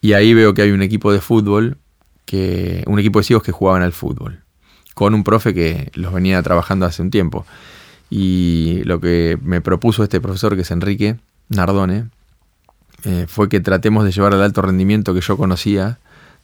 Y 0.00 0.14
ahí 0.14 0.34
veo 0.34 0.54
que 0.54 0.62
hay 0.62 0.70
un 0.70 0.82
equipo 0.82 1.12
de 1.12 1.20
fútbol, 1.20 1.78
que, 2.24 2.84
un 2.86 2.98
equipo 2.98 3.20
de 3.20 3.24
ciegos 3.24 3.42
que 3.42 3.52
jugaban 3.52 3.82
al 3.82 3.92
fútbol 3.92 4.44
con 5.00 5.14
un 5.14 5.24
profe 5.24 5.54
que 5.54 5.90
los 5.94 6.12
venía 6.12 6.42
trabajando 6.42 6.84
hace 6.84 7.00
un 7.00 7.10
tiempo. 7.10 7.46
Y 8.10 8.82
lo 8.84 9.00
que 9.00 9.38
me 9.42 9.62
propuso 9.62 10.02
este 10.02 10.20
profesor, 10.20 10.56
que 10.56 10.60
es 10.60 10.70
Enrique 10.70 11.16
Nardone, 11.48 12.10
eh, 13.04 13.26
fue 13.28 13.48
que 13.48 13.60
tratemos 13.60 14.04
de 14.04 14.12
llevar 14.12 14.34
al 14.34 14.42
alto 14.42 14.62
rendimiento 14.62 15.14
que 15.14 15.20
yo 15.20 15.36
conocía 15.36 15.98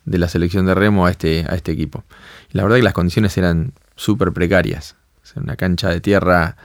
de 0.04 0.18
la 0.18 0.28
selección 0.28 0.66
de 0.66 0.74
remo 0.74 1.06
a 1.06 1.10
este, 1.10 1.44
a 1.48 1.54
este 1.54 1.72
equipo. 1.72 2.04
Y 2.52 2.56
la 2.56 2.62
verdad 2.62 2.76
que 2.76 2.82
las 2.82 2.92
condiciones 2.92 3.36
eran 3.38 3.72
súper 3.96 4.32
precarias. 4.32 4.96
una 5.34 5.56
cancha 5.56 5.90
de 5.90 6.00
tierra 6.00 6.56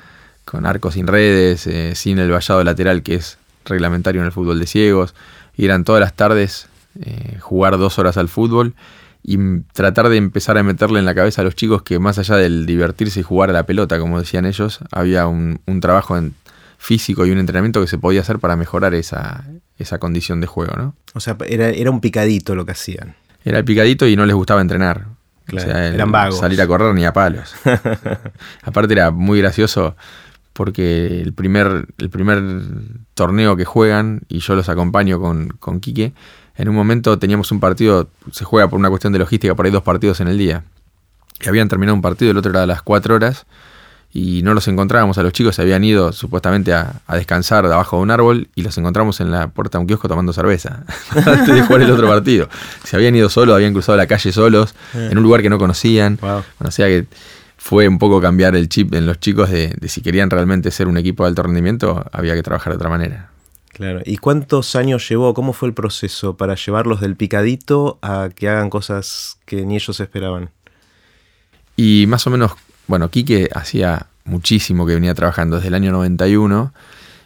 con 0.46 0.66
arcos 0.66 0.94
sin 0.94 1.08
redes, 1.08 1.68
eh, 1.68 1.94
sin 1.96 2.20
el 2.20 2.32
vallado 2.32 2.64
lateral 2.64 3.04
que 3.04 3.16
es 3.16 3.38
reglamentario 3.66 4.22
en 4.22 4.26
el 4.26 4.32
fútbol 4.32 4.60
de 4.60 4.68
ciegos. 4.68 5.16
Y 5.58 5.66
eran 5.66 5.84
todas 5.84 6.02
las 6.02 6.14
tardes 6.14 6.68
eh, 7.00 7.38
jugar 7.40 7.78
dos 7.78 8.00
horas 8.00 8.18
al 8.18 8.28
fútbol 8.28 8.74
y 9.24 9.38
tratar 9.74 10.10
de 10.10 10.18
empezar 10.18 10.58
a 10.58 10.64
meterle 10.64 11.00
en 11.00 11.06
la 11.06 11.16
cabeza 11.16 11.42
a 11.42 11.46
los 11.46 11.56
chicos 11.56 11.84
que 11.84 12.00
más 12.00 12.18
allá 12.18 12.36
del 12.36 12.66
divertirse 12.66 13.20
y 13.20 13.24
jugar 13.24 13.50
a 13.50 13.54
la 13.54 13.66
pelota, 13.66 14.00
como 14.00 14.20
decían 14.20 14.46
ellos, 14.46 14.80
había 14.92 15.28
un, 15.28 15.60
trabajo 15.80 16.18
en 16.18 16.34
físico 16.78 17.26
y 17.26 17.32
un 17.32 17.38
entrenamiento 17.38 17.80
que 17.82 17.88
se 17.88 17.98
podía 17.98 18.22
hacer 18.22 18.40
para 18.40 18.56
mejorar 18.56 18.96
esa, 18.96 19.46
esa 19.82 20.00
condición 20.00 20.42
de 20.42 20.48
juego, 20.48 20.76
¿no? 20.76 20.96
O 21.14 21.20
sea, 21.20 21.38
era, 21.48 21.70
era, 21.70 21.92
un 21.92 22.02
picadito 22.02 22.56
lo 22.56 22.66
que 22.66 22.72
hacían. 22.72 23.16
Era 23.44 23.60
el 23.60 23.66
picadito 23.66 24.08
y 24.08 24.16
no 24.16 24.26
les 24.26 24.36
gustaba 24.36 24.62
entrenar. 24.62 25.06
eran 25.52 26.12
vagos. 26.12 26.40
Salir 26.40 26.62
a 26.62 26.68
correr 26.68 26.94
ni 26.94 27.06
a 27.06 27.14
palos. 27.14 27.54
Aparte 28.64 28.94
era 28.94 29.12
muy 29.12 29.40
gracioso 29.40 29.96
porque 30.54 31.22
el 31.22 31.34
primer, 31.34 31.88
el 31.98 32.10
primer 32.10 32.42
torneo 33.14 33.56
que 33.56 33.66
juegan, 33.66 34.22
y 34.28 34.40
yo 34.40 34.56
los 34.56 34.70
acompaño 34.70 35.20
con, 35.20 35.50
con 35.60 35.80
Quique, 35.80 36.14
en 36.56 36.70
un 36.70 36.76
momento 36.76 37.18
teníamos 37.18 37.52
un 37.52 37.60
partido, 37.60 38.10
se 38.32 38.44
juega 38.46 38.70
por 38.70 38.80
una 38.80 38.90
cuestión 38.90 39.14
de 39.14 39.20
logística, 39.20 39.56
por 39.56 39.66
ahí 39.66 39.72
dos 39.72 39.84
partidos 39.84 40.20
en 40.20 40.28
el 40.28 40.38
día. 40.38 40.64
Que 41.40 41.50
habían 41.50 41.70
terminado 41.70 41.96
un 41.96 42.02
partido, 42.02 42.32
el 42.32 42.38
otro 42.38 42.52
era 42.52 42.64
a 42.64 42.68
las 42.68 42.82
cuatro 42.82 43.16
horas, 43.16 43.46
y 44.14 44.42
no 44.44 44.54
los 44.54 44.68
encontrábamos 44.68 45.18
a 45.18 45.24
los 45.24 45.32
chicos, 45.32 45.56
se 45.56 45.62
habían 45.62 45.84
ido 45.84 46.12
supuestamente 46.12 46.74
a, 46.74 47.02
descansar 47.14 47.68
debajo 47.68 47.98
de 47.98 48.04
un 48.04 48.12
árbol 48.12 48.50
y 48.56 48.64
los 48.64 48.78
encontramos 48.78 49.22
en 49.22 49.32
la 49.32 49.48
puerta 49.48 49.78
de 49.78 49.82
un 49.82 49.88
kiosco 49.88 50.08
tomando 50.08 50.34
cerveza 50.34 50.84
antes 51.10 51.56
de 51.56 51.62
jugar 51.62 51.82
el 51.84 51.92
otro 51.92 52.08
partido. 52.08 52.50
Se 52.84 52.96
habían 52.96 53.16
ido 53.16 53.30
solos, 53.30 53.56
habían 53.56 53.74
cruzado 53.74 53.98
la 53.98 54.08
calle 54.08 54.32
solos, 54.32 54.76
en 54.94 55.18
un 55.18 55.24
lugar 55.24 55.42
que 55.42 55.50
no 55.50 55.58
conocían. 55.58 56.20
o 56.22 56.72
sea 56.72 56.88
que 56.88 57.06
fue 57.58 57.88
un 57.88 58.00
poco 58.00 58.20
cambiar 58.20 58.56
el 58.56 58.68
chip 58.70 58.94
en 58.94 59.06
los 59.06 59.20
chicos 59.20 59.50
de, 59.50 59.76
de 59.80 59.88
si 59.88 60.02
querían 60.02 60.30
realmente 60.30 60.72
ser 60.72 60.88
un 60.88 60.98
equipo 60.98 61.24
de 61.24 61.30
alto 61.30 61.44
rendimiento, 61.44 62.04
había 62.12 62.34
que 62.34 62.44
trabajar 62.44 62.74
de 62.74 62.78
otra 62.78 62.90
manera. 62.90 63.30
Claro. 63.70 64.02
¿Y 64.06 64.18
cuántos 64.18 64.76
años 64.76 65.08
llevó? 65.08 65.34
¿Cómo 65.34 65.54
fue 65.54 65.70
el 65.70 65.74
proceso 65.74 66.36
para 66.36 66.56
llevarlos 66.56 67.00
del 67.00 67.16
picadito 67.16 68.00
a 68.02 68.30
que 68.36 68.50
hagan 68.50 68.70
cosas 68.70 69.38
que 69.46 69.66
ni 69.66 69.76
ellos 69.76 70.00
esperaban? 70.00 70.50
Y 71.78 72.06
más 72.08 72.28
o 72.28 72.30
menos, 72.30 72.52
bueno, 72.92 73.10
Quique 73.10 73.48
hacía 73.56 74.08
muchísimo 74.26 74.86
que 74.86 74.96
venía 74.96 75.14
trabajando 75.14 75.56
desde 75.56 75.70
el 75.70 75.76
año 75.76 75.94
91 75.94 76.74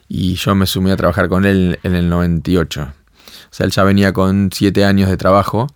y 0.08 0.36
yo 0.36 0.54
me 0.54 0.64
sumí 0.64 0.92
a 0.92 0.96
trabajar 0.96 1.28
con 1.28 1.44
él 1.44 1.80
en 1.82 1.96
el 1.96 2.08
98. 2.08 2.82
O 2.82 2.92
sea, 3.50 3.66
él 3.66 3.72
ya 3.72 3.82
venía 3.82 4.12
con 4.12 4.50
siete 4.54 4.84
años 4.84 5.10
de 5.10 5.16
trabajo 5.16 5.66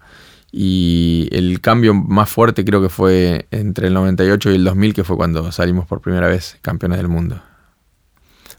y 0.52 1.28
el 1.32 1.61
cambio 1.61 1.92
más 1.92 2.30
fuerte 2.30 2.64
creo 2.64 2.80
que 2.80 2.88
fue 2.88 3.49
entre 3.50 3.88
el 3.88 3.94
98 3.94 4.52
y 4.52 4.54
el 4.54 4.64
2000, 4.64 4.94
que 4.94 5.02
fue 5.02 5.16
cuando 5.16 5.50
salimos 5.50 5.88
por 5.88 6.00
primera 6.00 6.28
vez 6.28 6.56
campeones 6.62 6.99
del 6.99 7.09
mundo. 7.09 7.42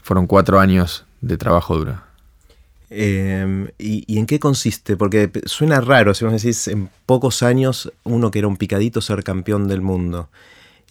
Fueron 0.02 0.26
cuatro 0.26 0.60
años 0.60 1.06
de 1.22 1.38
trabajo 1.38 1.78
duro. 1.78 1.98
Em, 2.90 3.68
¿y, 3.78 4.18
en 4.18 4.26
qué 4.26 4.38
consiste? 4.38 4.98
Porque 4.98 5.32
suena 5.46 5.80
raro, 5.80 6.12
si 6.12 6.26
vos 6.26 6.34
decís, 6.34 6.68
en 6.68 6.90
pocos 7.06 7.42
años 7.42 7.90
uno 8.04 8.30
que 8.30 8.40
era 8.40 8.48
un 8.48 8.58
picadito 8.58 9.00
ser 9.00 9.24
campeón 9.24 9.66
del 9.66 9.80
mundo. 9.80 10.28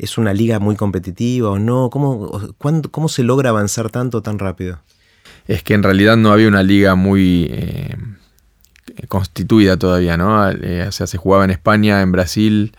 ¿Es 0.01 0.17
una 0.17 0.33
liga 0.33 0.57
muy 0.57 0.75
competitiva 0.75 1.51
o 1.51 1.59
no? 1.59 1.91
¿Cómo, 1.91 2.55
cómo 2.89 3.07
se 3.07 3.21
logra 3.21 3.51
avanzar 3.51 3.91
tanto 3.91 4.23
tan 4.23 4.39
rápido? 4.39 4.79
Es 5.45 5.61
que 5.61 5.75
en 5.75 5.83
realidad 5.83 6.17
no 6.17 6.31
había 6.31 6.47
una 6.47 6.63
liga 6.63 6.95
muy 6.95 7.47
eh, 7.51 7.95
constituida 9.07 9.77
todavía, 9.77 10.17
¿no? 10.17 10.49
Eh, 10.49 10.87
o 10.87 10.91
sea, 10.91 11.05
se 11.05 11.19
jugaba 11.19 11.45
en 11.45 11.51
España, 11.51 12.01
en 12.01 12.11
Brasil, 12.11 12.75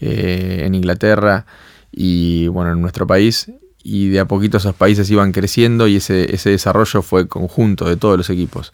eh, 0.00 0.62
en 0.64 0.74
Inglaterra 0.74 1.46
y 1.92 2.48
bueno, 2.48 2.72
en 2.72 2.80
nuestro 2.80 3.06
país 3.06 3.52
y 3.84 4.08
de 4.08 4.18
a 4.18 4.24
poquito 4.24 4.56
esos 4.56 4.74
países 4.74 5.08
iban 5.12 5.30
creciendo 5.30 5.86
y 5.86 5.94
ese, 5.94 6.26
desarrollo 6.26 7.02
fue 7.02 7.28
conjunto 7.28 7.88
de 7.88 7.96
todos 7.96 8.16
los 8.16 8.30
equipos. 8.30 8.72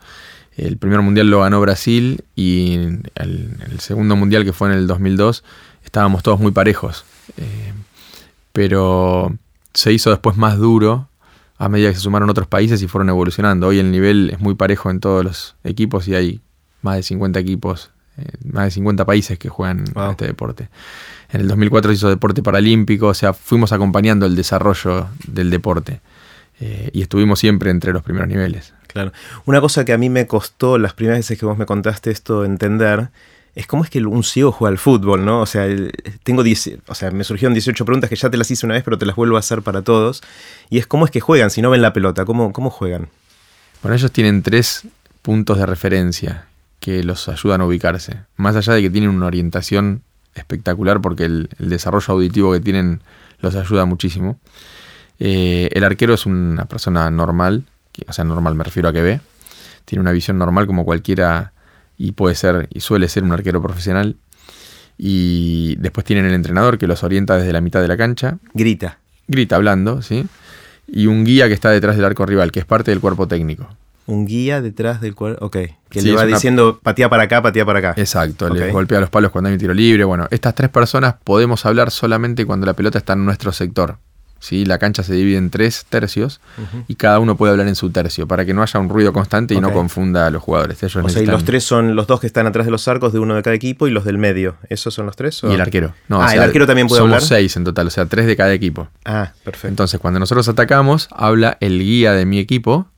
El 0.56 0.78
primer 0.78 1.02
mundial 1.02 1.28
lo 1.28 1.40
ganó 1.40 1.60
Brasil 1.60 2.24
y 2.34 2.76
el, 3.16 3.78
segundo 3.78 4.16
mundial 4.16 4.46
que 4.46 4.54
fue 4.54 4.68
en 4.68 4.78
el 4.78 4.86
2002 4.86 5.44
estábamos 5.84 6.22
todos 6.22 6.40
muy 6.40 6.52
parejos. 6.52 7.04
Pero 8.60 9.34
se 9.72 9.90
hizo 9.90 10.10
después 10.10 10.36
más 10.36 10.58
duro 10.58 11.08
a 11.56 11.70
medida 11.70 11.88
que 11.88 11.94
se 11.94 12.02
sumaron 12.02 12.28
otros 12.28 12.46
países 12.46 12.82
y 12.82 12.88
fueron 12.88 13.08
evolucionando. 13.08 13.68
Hoy 13.68 13.78
el 13.78 13.90
nivel 13.90 14.28
es 14.34 14.38
muy 14.38 14.54
parejo 14.54 14.90
en 14.90 15.00
todos 15.00 15.24
los 15.24 15.56
equipos 15.64 16.06
y 16.08 16.14
hay 16.14 16.40
más 16.82 16.96
de 16.96 17.02
50 17.04 17.40
equipos, 17.40 17.90
eh, 18.18 18.26
más 18.44 18.66
de 18.66 18.70
50 18.72 19.06
países 19.06 19.38
que 19.38 19.48
juegan 19.48 19.84
este 20.10 20.26
deporte. 20.26 20.68
En 21.32 21.40
el 21.40 21.48
2004 21.48 21.90
se 21.90 21.94
hizo 21.94 22.10
deporte 22.10 22.42
paralímpico, 22.42 23.06
o 23.06 23.14
sea, 23.14 23.32
fuimos 23.32 23.72
acompañando 23.72 24.26
el 24.26 24.36
desarrollo 24.36 25.08
del 25.26 25.48
deporte 25.48 26.02
eh, 26.60 26.90
y 26.92 27.00
estuvimos 27.00 27.38
siempre 27.38 27.70
entre 27.70 27.94
los 27.94 28.02
primeros 28.02 28.28
niveles. 28.28 28.74
Claro. 28.88 29.14
Una 29.46 29.62
cosa 29.62 29.86
que 29.86 29.94
a 29.94 29.98
mí 29.98 30.10
me 30.10 30.26
costó 30.26 30.76
las 30.76 30.92
primeras 30.92 31.20
veces 31.20 31.38
que 31.38 31.46
vos 31.46 31.56
me 31.56 31.64
contaste 31.64 32.10
esto 32.10 32.44
entender 32.44 33.08
es 33.54 33.66
cómo 33.66 33.84
es 33.84 33.90
que 33.90 34.00
un 34.04 34.22
ciego 34.22 34.52
juega 34.52 34.70
al 34.70 34.78
fútbol, 34.78 35.24
¿no? 35.24 35.40
O 35.40 35.46
sea, 35.46 35.66
tengo 36.22 36.42
o 36.42 36.94
sea, 36.94 37.10
me 37.10 37.24
surgieron 37.24 37.52
18 37.54 37.84
preguntas 37.84 38.08
que 38.08 38.16
ya 38.16 38.30
te 38.30 38.36
las 38.36 38.50
hice 38.50 38.66
una 38.66 38.74
vez, 38.74 38.84
pero 38.84 38.98
te 38.98 39.06
las 39.06 39.16
vuelvo 39.16 39.36
a 39.36 39.40
hacer 39.40 39.62
para 39.62 39.82
todos. 39.82 40.22
Y 40.68 40.78
es 40.78 40.86
cómo 40.86 41.04
es 41.04 41.10
que 41.10 41.20
juegan, 41.20 41.50
si 41.50 41.62
no 41.62 41.70
ven 41.70 41.82
la 41.82 41.92
pelota, 41.92 42.24
¿cómo, 42.24 42.52
cómo 42.52 42.70
juegan? 42.70 43.08
Bueno, 43.82 43.96
ellos 43.96 44.12
tienen 44.12 44.42
tres 44.42 44.84
puntos 45.22 45.58
de 45.58 45.66
referencia 45.66 46.46
que 46.78 47.02
los 47.02 47.28
ayudan 47.28 47.60
a 47.60 47.66
ubicarse. 47.66 48.20
Más 48.36 48.56
allá 48.56 48.74
de 48.74 48.82
que 48.82 48.90
tienen 48.90 49.10
una 49.10 49.26
orientación 49.26 50.02
espectacular 50.34 51.00
porque 51.00 51.24
el, 51.24 51.48
desarrollo 51.58 52.14
auditivo 52.14 52.52
que 52.52 52.60
tienen 52.60 53.02
los 53.40 53.56
ayuda 53.56 53.84
muchísimo. 53.84 54.38
Eh, 55.18 55.68
el 55.72 55.84
arquero 55.84 56.14
es 56.14 56.24
una 56.24 56.64
persona 56.66 57.10
normal, 57.10 57.64
o 58.06 58.12
sea, 58.12 58.24
normal 58.24 58.54
me 58.54 58.64
refiero 58.64 58.88
a 58.88 58.92
que 58.92 59.02
ve, 59.02 59.20
tiene 59.84 60.00
una 60.00 60.12
visión 60.12 60.38
normal 60.38 60.66
como 60.66 60.84
cualquiera 60.84 61.52
y 62.00 62.12
puede 62.12 62.34
ser 62.34 62.66
y 62.72 62.80
suele 62.80 63.08
ser 63.08 63.24
un 63.24 63.32
arquero 63.32 63.60
profesional. 63.60 64.16
Y 64.96 65.76
después 65.76 66.06
tienen 66.06 66.24
el 66.24 66.32
entrenador 66.32 66.78
que 66.78 66.86
los 66.86 67.04
orienta 67.04 67.36
desde 67.36 67.52
la 67.52 67.60
mitad 67.60 67.82
de 67.82 67.88
la 67.88 67.96
cancha. 67.98 68.38
Grita. 68.54 68.98
Grita 69.28 69.56
hablando, 69.56 70.00
¿sí? 70.00 70.26
Y 70.86 71.06
un 71.06 71.24
guía 71.24 71.46
que 71.48 71.54
está 71.54 71.70
detrás 71.70 71.96
del 71.96 72.06
arco 72.06 72.24
rival, 72.24 72.52
que 72.52 72.60
es 72.60 72.64
parte 72.64 72.90
del 72.90 73.00
cuerpo 73.00 73.28
técnico 73.28 73.68
un 74.06 74.26
guía 74.26 74.60
detrás 74.60 75.00
del 75.00 75.14
cual, 75.14 75.36
ok, 75.40 75.56
que 75.88 76.02
le 76.02 76.12
va 76.12 76.26
diciendo 76.26 76.80
patía 76.82 77.08
para 77.08 77.24
acá, 77.24 77.40
patía 77.42 77.64
para 77.64 77.78
acá. 77.78 77.94
Exacto, 77.96 78.48
le 78.48 78.72
golpea 78.72 78.98
los 78.98 79.08
palos 79.08 79.30
cuando 79.30 79.48
hay 79.48 79.52
un 79.52 79.60
tiro 79.60 79.72
libre. 79.72 80.02
Bueno, 80.02 80.26
estas 80.32 80.56
tres 80.56 80.68
personas 80.68 81.14
podemos 81.22 81.64
hablar 81.64 81.92
solamente 81.92 82.44
cuando 82.44 82.66
la 82.66 82.74
pelota 82.74 82.98
está 82.98 83.12
en 83.12 83.24
nuestro 83.24 83.52
sector. 83.52 83.98
¿Sí? 84.40 84.64
La 84.64 84.78
cancha 84.78 85.02
se 85.04 85.14
divide 85.14 85.36
en 85.36 85.50
tres 85.50 85.86
tercios 85.88 86.40
y 86.88 86.96
cada 86.96 87.20
uno 87.20 87.36
puede 87.36 87.52
hablar 87.52 87.68
en 87.68 87.76
su 87.76 87.90
tercio 87.90 88.26
para 88.26 88.44
que 88.44 88.52
no 88.52 88.62
haya 88.62 88.80
un 88.80 88.88
ruido 88.88 89.12
constante 89.12 89.54
y 89.54 89.60
no 89.60 89.72
confunda 89.72 90.26
a 90.26 90.30
los 90.30 90.42
jugadores. 90.42 90.82
Ellos 90.82 91.04
o 91.04 91.08
sea, 91.08 91.22
y 91.22 91.26
los 91.26 91.44
tres 91.44 91.62
son 91.62 91.94
los 91.94 92.06
dos 92.06 92.20
que 92.20 92.26
están 92.26 92.46
atrás 92.46 92.66
de 92.66 92.72
los 92.72 92.88
arcos 92.88 93.12
de 93.12 93.20
uno 93.20 93.36
de 93.36 93.42
cada 93.42 93.54
equipo 93.54 93.86
y 93.86 93.90
los 93.90 94.04
del 94.04 94.18
medio. 94.18 94.56
¿Esos 94.68 94.92
son 94.92 95.06
los 95.06 95.14
tres? 95.14 95.40
Y 95.44 95.52
el 95.52 95.60
arquero. 95.60 95.94
ah, 96.10 96.34
el 96.34 96.40
arquero 96.40 96.66
también 96.66 96.88
puede 96.88 97.02
hablar. 97.02 97.20
Somos 97.20 97.28
seis 97.28 97.56
en 97.56 97.64
total, 97.64 97.86
o 97.86 97.90
sea, 97.90 98.06
tres 98.06 98.26
de 98.26 98.36
cada 98.36 98.52
equipo. 98.52 98.88
Ah, 99.04 99.32
perfecto. 99.44 99.68
Entonces, 99.68 100.00
cuando 100.00 100.18
nosotros 100.18 100.48
atacamos, 100.48 101.08
habla 101.12 101.56
el 101.60 101.78
guía 101.78 102.12
de 102.12 102.26
mi 102.26 102.38
equipo 102.38 102.88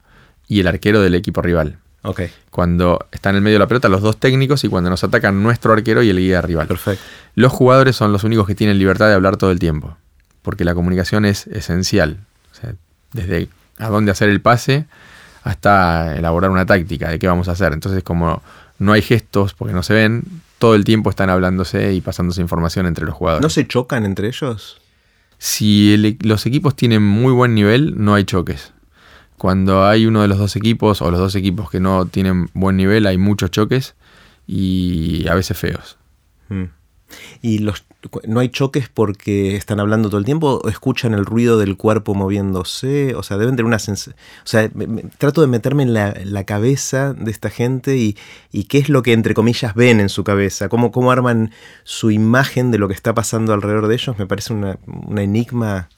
y 0.48 0.60
el 0.60 0.66
arquero 0.66 1.02
del 1.02 1.14
equipo 1.14 1.42
rival. 1.42 1.78
Okay. 2.04 2.30
Cuando 2.50 3.06
está 3.12 3.30
en 3.30 3.36
el 3.36 3.42
medio 3.42 3.54
de 3.54 3.60
la 3.60 3.68
pelota, 3.68 3.88
los 3.88 4.02
dos 4.02 4.18
técnicos 4.18 4.64
y 4.64 4.68
cuando 4.68 4.90
nos 4.90 5.04
atacan 5.04 5.40
nuestro 5.40 5.72
arquero 5.72 6.02
y 6.02 6.10
el 6.10 6.18
guía 6.18 6.42
rival. 6.42 6.66
Perfecto. 6.66 7.04
Los 7.34 7.52
jugadores 7.52 7.94
son 7.94 8.12
los 8.12 8.24
únicos 8.24 8.46
que 8.46 8.54
tienen 8.54 8.78
libertad 8.78 9.06
de 9.06 9.14
hablar 9.14 9.36
todo 9.36 9.52
el 9.52 9.58
tiempo, 9.58 9.96
porque 10.42 10.64
la 10.64 10.74
comunicación 10.74 11.24
es 11.24 11.46
esencial. 11.46 12.18
desde 13.12 13.48
a 13.78 13.88
dónde 13.88 14.12
hacer 14.12 14.28
el 14.28 14.40
pase 14.40 14.86
hasta 15.42 16.16
elaborar 16.16 16.50
una 16.50 16.66
táctica 16.66 17.08
de 17.10 17.18
qué 17.18 17.26
vamos 17.26 17.48
a 17.48 17.52
hacer. 17.52 17.72
Entonces, 17.72 18.02
como 18.02 18.42
no 18.78 18.92
hay 18.92 19.02
gestos 19.02 19.54
porque 19.54 19.74
no 19.74 19.82
se 19.82 19.94
ven, 19.94 20.24
todo 20.58 20.74
el 20.74 20.84
tiempo 20.84 21.10
están 21.10 21.30
hablándose 21.30 21.92
y 21.92 22.00
pasándose 22.00 22.40
información 22.40 22.86
entre 22.86 23.04
los 23.04 23.14
jugadores. 23.14 23.42
¿No 23.42 23.50
se 23.50 23.66
chocan 23.66 24.04
entre 24.04 24.28
ellos? 24.28 24.80
Si 25.38 25.94
e, 25.94 26.18
los 26.26 26.46
equipos 26.46 26.76
tienen 26.76 27.02
muy 27.02 27.32
buen 27.32 27.54
nivel, 27.54 27.94
no 27.96 28.14
hay 28.14 28.24
choques. 28.24 28.72
Cuando 29.36 29.84
hay 29.84 30.06
uno 30.06 30.22
de 30.22 30.28
los 30.28 30.38
dos 30.38 30.54
equipos 30.54 31.02
o 31.02 31.10
los 31.10 31.18
dos 31.18 31.34
equipos 31.34 31.68
que 31.68 31.80
no 31.80 32.06
tienen 32.06 32.48
buen 32.54 32.76
nivel, 32.76 33.06
hay 33.06 33.18
muchos 33.18 33.50
choques 33.50 33.96
y 34.46 35.26
a 35.28 35.34
veces 35.34 35.58
feos. 35.58 35.98
Mm. 36.48 36.66
¿Y 37.40 37.58
los, 37.58 37.84
no 38.26 38.40
hay 38.40 38.48
choques 38.48 38.88
porque 38.88 39.56
están 39.56 39.80
hablando 39.80 40.08
todo 40.08 40.18
el 40.18 40.24
tiempo 40.24 40.60
o 40.62 40.68
escuchan 40.68 41.14
el 41.14 41.24
ruido 41.24 41.58
del 41.58 41.76
cuerpo 41.76 42.14
moviéndose? 42.14 43.14
O 43.14 43.22
sea, 43.22 43.36
deben 43.36 43.56
tener 43.56 43.66
una 43.66 43.78
sensación... 43.78 44.16
O 44.44 44.48
sea, 44.48 44.70
trato 45.18 45.40
de 45.40 45.46
meterme 45.46 45.82
en 45.84 45.94
la, 45.94 46.44
cabeza 46.44 47.14
de 47.14 47.30
esta 47.30 47.50
gente 47.50 47.96
y, 47.96 48.16
qué 48.64 48.78
es 48.78 48.88
lo 48.88 49.02
que, 49.02 49.12
entre 49.12 49.34
comillas, 49.34 49.74
ven 49.74 50.00
en 50.00 50.08
su 50.08 50.24
cabeza. 50.24 50.68
Cómo, 50.68 50.90
cómo 50.90 51.12
arman 51.12 51.52
su 51.84 52.10
imagen 52.10 52.70
de 52.70 52.78
lo 52.78 52.88
que 52.88 52.94
está 52.94 53.14
pasando 53.14 53.52
alrededor 53.52 53.86
de 53.88 53.94
ellos. 53.94 54.18
Me 54.18 54.26
parece 54.26 54.52
una, 54.52 54.78
una 54.86 55.22
enigma 55.22 55.88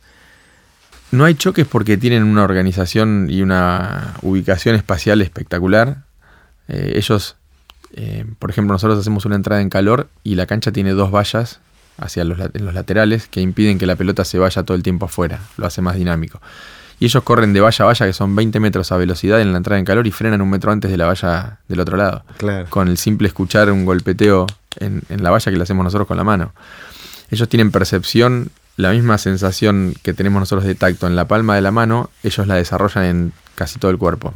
no 1.14 1.25
hay 1.25 1.35
choques 1.35 1.66
porque 1.66 1.97
tienen 1.97 2.25
una 2.25 2.42
organización 2.42 3.28
y 3.30 3.40
una 3.40 4.14
ubicación 4.23 4.75
espacial 4.75 5.23
espectacular. 5.23 6.02
Eh, 6.66 6.94
ellos, 6.97 7.37
eh, 7.92 8.24
por 8.44 8.50
ejemplo, 8.50 8.74
nosotros 8.74 8.98
hacemos 8.98 9.24
una 9.24 9.36
entrada 9.36 9.62
en 9.62 9.70
calor 9.70 10.10
y 10.22 10.34
la 10.34 10.44
cancha 10.44 10.70
tiene 10.70 10.90
dos 10.90 11.10
vallas 11.10 11.60
hacia 11.96 12.24
los, 12.24 12.36
los 12.52 12.74
laterales 12.74 13.26
que 13.26 13.40
impiden 13.40 13.78
que 13.78 13.86
la 13.86 13.96
pelota 13.96 14.22
se 14.26 14.38
vaya 14.38 14.64
todo 14.64 14.76
el 14.76 14.82
tiempo 14.82 15.06
afuera, 15.06 15.40
lo 15.56 15.66
hace 15.66 15.80
más 15.80 15.96
dinámico. 15.96 16.42
Y 17.00 17.06
ellos 17.06 17.22
corren 17.22 17.54
de 17.54 17.62
valla 17.62 17.82
a 17.82 17.86
valla, 17.86 18.04
que 18.04 18.12
son 18.12 18.36
20 18.36 18.60
metros 18.60 18.92
a 18.92 18.98
velocidad 18.98 19.40
en 19.40 19.52
la 19.52 19.56
entrada 19.56 19.78
en 19.78 19.86
calor, 19.86 20.06
y 20.06 20.10
frenan 20.10 20.42
un 20.42 20.50
metro 20.50 20.72
antes 20.72 20.90
de 20.90 20.98
la 20.98 21.06
valla 21.06 21.60
del 21.68 21.80
otro 21.80 21.96
lado. 21.96 22.22
Con 22.68 22.88
el 22.88 22.98
simple 22.98 23.28
escuchar 23.28 23.72
un 23.72 23.86
golpeteo 23.86 24.44
en, 24.78 25.00
en 25.08 25.22
la 25.22 25.30
valla 25.30 25.50
que 25.50 25.56
le 25.56 25.62
hacemos 25.62 25.82
nosotros 25.82 26.06
con 26.06 26.18
la 26.18 26.24
mano. 26.24 26.52
Ellos 27.30 27.48
tienen 27.48 27.70
percepción 27.70 28.50
la 28.76 28.90
misma 28.90 29.16
sensación 29.16 29.94
que 30.02 30.12
tenemos 30.12 30.40
nosotros 30.40 30.66
de 30.66 30.74
tacto 30.74 31.06
en 31.06 31.16
la 31.16 31.26
palma 31.26 31.54
de 31.54 31.62
la 31.62 31.70
mano, 31.70 32.10
ellos 32.22 32.46
la 32.46 32.56
desarrollan 32.56 33.04
en 33.04 33.32
casi 33.54 33.78
todo 33.78 33.90
el 33.90 33.96
cuerpo. 33.96 34.34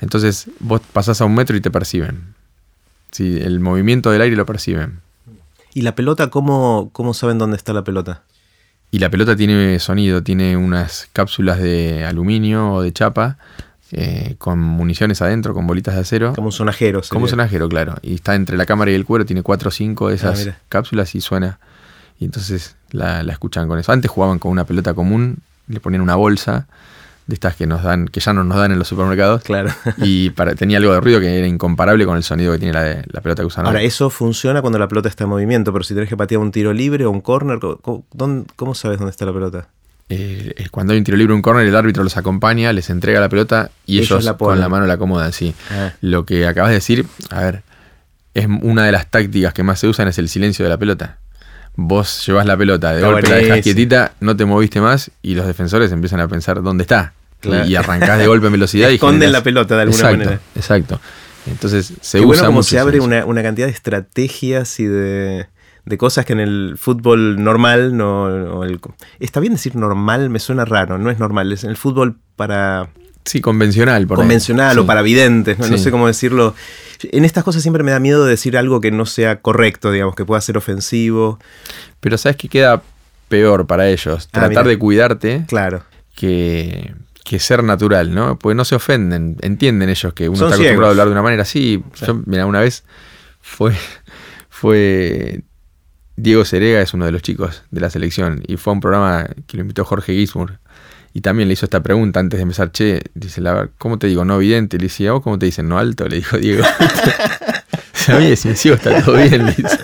Entonces 0.00 0.48
vos 0.58 0.80
pasás 0.92 1.20
a 1.20 1.26
un 1.26 1.36
metro 1.36 1.56
y 1.56 1.60
te 1.60 1.70
perciben. 1.70 2.39
Sí, 3.10 3.40
el 3.42 3.60
movimiento 3.60 4.10
del 4.10 4.22
aire 4.22 4.36
lo 4.36 4.46
perciben. 4.46 5.00
¿Y 5.74 5.82
la 5.82 5.94
pelota, 5.94 6.30
cómo, 6.30 6.90
cómo 6.92 7.14
saben 7.14 7.38
dónde 7.38 7.56
está 7.56 7.72
la 7.72 7.84
pelota? 7.84 8.22
Y 8.90 8.98
la 8.98 9.10
pelota 9.10 9.36
tiene 9.36 9.78
sonido, 9.78 10.22
tiene 10.22 10.56
unas 10.56 11.08
cápsulas 11.12 11.60
de 11.60 12.04
aluminio 12.04 12.72
o 12.72 12.82
de 12.82 12.92
chapa 12.92 13.38
eh, 13.92 14.36
con 14.38 14.58
municiones 14.58 15.22
adentro, 15.22 15.54
con 15.54 15.66
bolitas 15.66 15.94
de 15.94 16.00
acero. 16.00 16.32
Como 16.34 16.48
un 16.48 16.52
sonajero. 16.52 17.00
Como 17.08 17.24
un 17.24 17.28
sonajero, 17.28 17.68
claro. 17.68 17.96
Y 18.02 18.14
está 18.14 18.34
entre 18.34 18.56
la 18.56 18.66
cámara 18.66 18.90
y 18.90 18.94
el 18.94 19.04
cuero, 19.04 19.24
tiene 19.24 19.42
cuatro 19.42 19.68
o 19.68 19.72
cinco 19.72 20.08
de 20.08 20.16
esas 20.16 20.46
ah, 20.46 20.56
cápsulas 20.68 21.14
y 21.14 21.20
suena. 21.20 21.58
Y 22.18 22.24
entonces 22.24 22.76
la, 22.90 23.20
escuchan 23.22 23.66
con 23.66 23.78
eso. 23.78 23.90
Antes 23.92 24.10
jugaban 24.10 24.38
con 24.38 24.52
una 24.52 24.64
pelota 24.64 24.94
común, 24.94 25.38
le 25.66 25.80
ponían 25.80 26.02
una 26.02 26.14
bolsa 26.14 26.66
de 27.26 27.34
estas 27.34 27.56
que 27.56 27.66
nos 27.66 27.82
dan, 27.82 28.08
que 28.08 28.20
ya 28.20 28.32
no 28.32 28.44
nos 28.44 28.56
dan 28.56 28.72
en 28.72 28.78
los 28.78 28.88
supermercados. 28.88 29.42
Claro. 29.42 29.70
Y 29.98 30.30
para, 30.30 30.54
tenía 30.54 30.78
algo 30.78 30.92
de 30.92 31.00
ruido 31.00 31.20
que 31.20 31.38
era 31.38 31.46
incomparable 31.46 32.04
con 32.04 32.16
el 32.16 32.22
sonido 32.22 32.52
que 32.52 32.58
tiene 32.58 32.72
la, 32.72 33.02
la 33.06 33.20
pelota 33.20 33.42
que 33.42 33.46
usan. 33.46 33.66
Ahora, 33.66 33.82
eso 33.82 34.10
funciona 34.10 34.60
cuando 34.60 34.78
la 34.78 34.88
pelota 34.88 35.08
está 35.08 35.24
en 35.24 35.30
movimiento, 35.30 35.72
pero 35.72 35.84
si 35.84 35.94
tenés 35.94 36.08
que 36.08 36.16
patear 36.16 36.40
un 36.40 36.50
tiro 36.50 36.72
libre 36.72 37.04
o 37.04 37.10
un 37.10 37.20
corner, 37.20 37.58
¿cómo, 37.60 38.74
sabes 38.74 38.98
dónde 38.98 39.10
está 39.10 39.24
la 39.24 39.32
pelota? 39.32 39.68
Eh, 40.08 40.66
cuando 40.72 40.92
hay 40.92 40.98
un 40.98 41.04
tiro 41.04 41.16
libre 41.16 41.32
o 41.32 41.36
un 41.36 41.42
corner, 41.42 41.66
el 41.66 41.76
árbitro 41.76 42.02
los 42.02 42.16
acompaña, 42.16 42.72
les 42.72 42.90
entrega 42.90 43.20
la 43.20 43.28
pelota 43.28 43.70
y 43.86 43.98
ellos, 43.98 44.28
con 44.38 44.58
la 44.58 44.68
mano 44.68 44.86
la 44.86 44.94
acomodan, 44.94 45.32
sí. 45.32 45.54
Ah. 45.70 45.92
Lo 46.00 46.24
que 46.24 46.46
acabas 46.46 46.70
de 46.70 46.74
decir, 46.74 47.06
a 47.30 47.40
ver, 47.40 47.62
es 48.34 48.46
una 48.46 48.84
de 48.84 48.92
las 48.92 49.08
tácticas 49.10 49.54
que 49.54 49.62
más 49.62 49.78
se 49.78 49.88
usan 49.88 50.08
es 50.08 50.18
el 50.18 50.28
silencio 50.28 50.64
de 50.64 50.68
la 50.68 50.78
pelota 50.78 51.18
vos 51.82 52.24
llevas 52.26 52.46
la 52.46 52.56
pelota, 52.56 52.90
de 52.92 52.96
Está 52.98 53.10
golpe 53.12 53.28
la 53.28 53.36
dejas 53.36 53.60
quietita, 53.62 54.12
no 54.20 54.36
te 54.36 54.44
moviste 54.44 54.80
más 54.80 55.10
y 55.22 55.34
los 55.34 55.46
defensores 55.46 55.90
empiezan 55.92 56.20
a 56.20 56.28
pensar 56.28 56.62
dónde 56.62 56.82
está. 56.82 57.14
Claro. 57.40 57.66
Y 57.66 57.74
arrancás 57.74 58.18
de 58.18 58.26
golpe 58.26 58.46
en 58.48 58.52
velocidad 58.52 58.90
y 58.90 58.94
Esconden 58.96 59.32
la 59.32 59.42
pelota 59.42 59.74
de 59.74 59.82
alguna 59.82 59.96
exacto, 59.98 60.18
manera. 60.18 60.40
Exacto. 60.54 61.00
Entonces 61.46 61.94
se 62.02 62.18
Qué 62.18 62.24
usa 62.26 62.42
bueno 62.42 62.46
como 62.46 62.62
se 62.62 62.78
abre 62.78 63.00
una, 63.00 63.24
una 63.24 63.42
cantidad 63.42 63.66
de 63.66 63.72
estrategias 63.72 64.78
y 64.78 64.84
de, 64.84 65.46
de 65.86 65.98
cosas 65.98 66.26
que 66.26 66.34
en 66.34 66.40
el 66.40 66.74
fútbol 66.78 67.42
normal 67.42 67.96
no, 67.96 68.28
no 68.28 68.64
el- 68.64 68.78
está 69.20 69.40
bien 69.40 69.54
decir 69.54 69.74
normal, 69.74 70.28
me 70.28 70.38
suena 70.38 70.66
raro, 70.66 70.98
no 70.98 71.10
es 71.10 71.18
normal, 71.18 71.50
es 71.50 71.64
en 71.64 71.70
el 71.70 71.78
fútbol 71.78 72.18
para 72.36 72.90
Sí, 73.24 73.40
convencional. 73.40 74.06
por 74.06 74.16
ahí. 74.18 74.22
convencional 74.22 74.78
o 74.78 74.82
Sí. 74.82 74.86
para 74.86 75.02
videntes, 75.02 75.58
¿no? 75.58 75.68
No 75.68 75.76
Sí. 75.76 75.84
sé 75.84 75.90
cómo 75.90 76.06
decirlo. 76.06 76.54
En 77.12 77.24
estas 77.24 77.44
cosas 77.44 77.62
siempre 77.62 77.82
me 77.82 77.90
da 77.92 78.00
miedo 78.00 78.24
decir 78.24 78.56
algo 78.56 78.80
que 78.80 78.90
no 78.90 79.06
sea 79.06 79.40
correcto, 79.40 79.90
digamos, 79.92 80.14
que 80.14 80.24
pueda 80.24 80.40
ser 80.40 80.56
ofensivo. 80.56 81.38
Pero 82.00 82.18
¿sabes 82.18 82.36
qué 82.36 82.48
queda 82.48 82.82
peor 83.28 83.66
para 83.66 83.88
ellos? 83.88 84.26
Ah, 84.28 84.40
Tratar 84.40 84.50
mira. 84.50 84.62
de 84.64 84.78
cuidarte 84.78 85.44
Claro. 85.48 85.82
que, 86.16 86.94
que 87.24 87.38
ser 87.38 87.62
natural, 87.62 88.14
¿no? 88.14 88.38
Porque 88.38 88.54
no 88.54 88.64
se 88.64 88.74
ofenden, 88.74 89.36
entienden 89.42 89.88
ellos 89.88 90.12
que 90.14 90.28
uno 90.28 90.38
Son 90.38 90.48
está 90.48 90.56
ciegos. 90.56 90.70
acostumbrado 90.72 90.88
a 90.88 90.92
hablar 90.92 91.06
de 91.06 91.12
una 91.12 91.22
manera 91.22 91.42
así. 91.42 91.82
Yo, 92.06 92.20
mira, 92.26 92.46
una 92.46 92.60
vez 92.60 92.84
fue, 93.40 93.72
fue 94.48 95.42
Diego 96.16 96.44
Serega, 96.44 96.80
es 96.82 96.92
uno 96.92 97.06
de 97.06 97.12
los 97.12 97.22
chicos 97.22 97.62
de 97.70 97.80
la 97.80 97.88
selección, 97.90 98.42
y 98.46 98.56
fue 98.56 98.72
a 98.72 98.74
un 98.74 98.80
programa 98.80 99.28
que 99.46 99.56
lo 99.56 99.62
invitó 99.62 99.84
Jorge 99.84 100.12
Gismur. 100.14 100.58
Y 101.12 101.22
también 101.22 101.48
le 101.48 101.54
hizo 101.54 101.66
esta 101.66 101.82
pregunta 101.82 102.20
antes 102.20 102.38
de 102.38 102.42
empezar, 102.42 102.70
che, 102.70 103.02
dice, 103.14 103.40
la, 103.40 103.68
¿cómo 103.78 103.98
te 103.98 104.06
digo? 104.06 104.24
¿No 104.24 104.36
evidente? 104.36 104.76
Le 104.78 104.84
decía, 104.84 105.12
¿vos 105.12 105.22
cómo 105.22 105.38
te 105.38 105.46
dicen? 105.46 105.68
¿No 105.68 105.78
alto? 105.78 106.06
Le 106.08 106.16
dijo 106.16 106.38
Diego. 106.38 106.62
a 108.08 108.14
mí 108.18 108.36
si 108.36 108.48
me 108.48 108.56
sigo 108.56 108.76
está 108.76 109.02
todo 109.02 109.16
bien, 109.16 109.46
le 109.46 109.52
dice. 109.52 109.78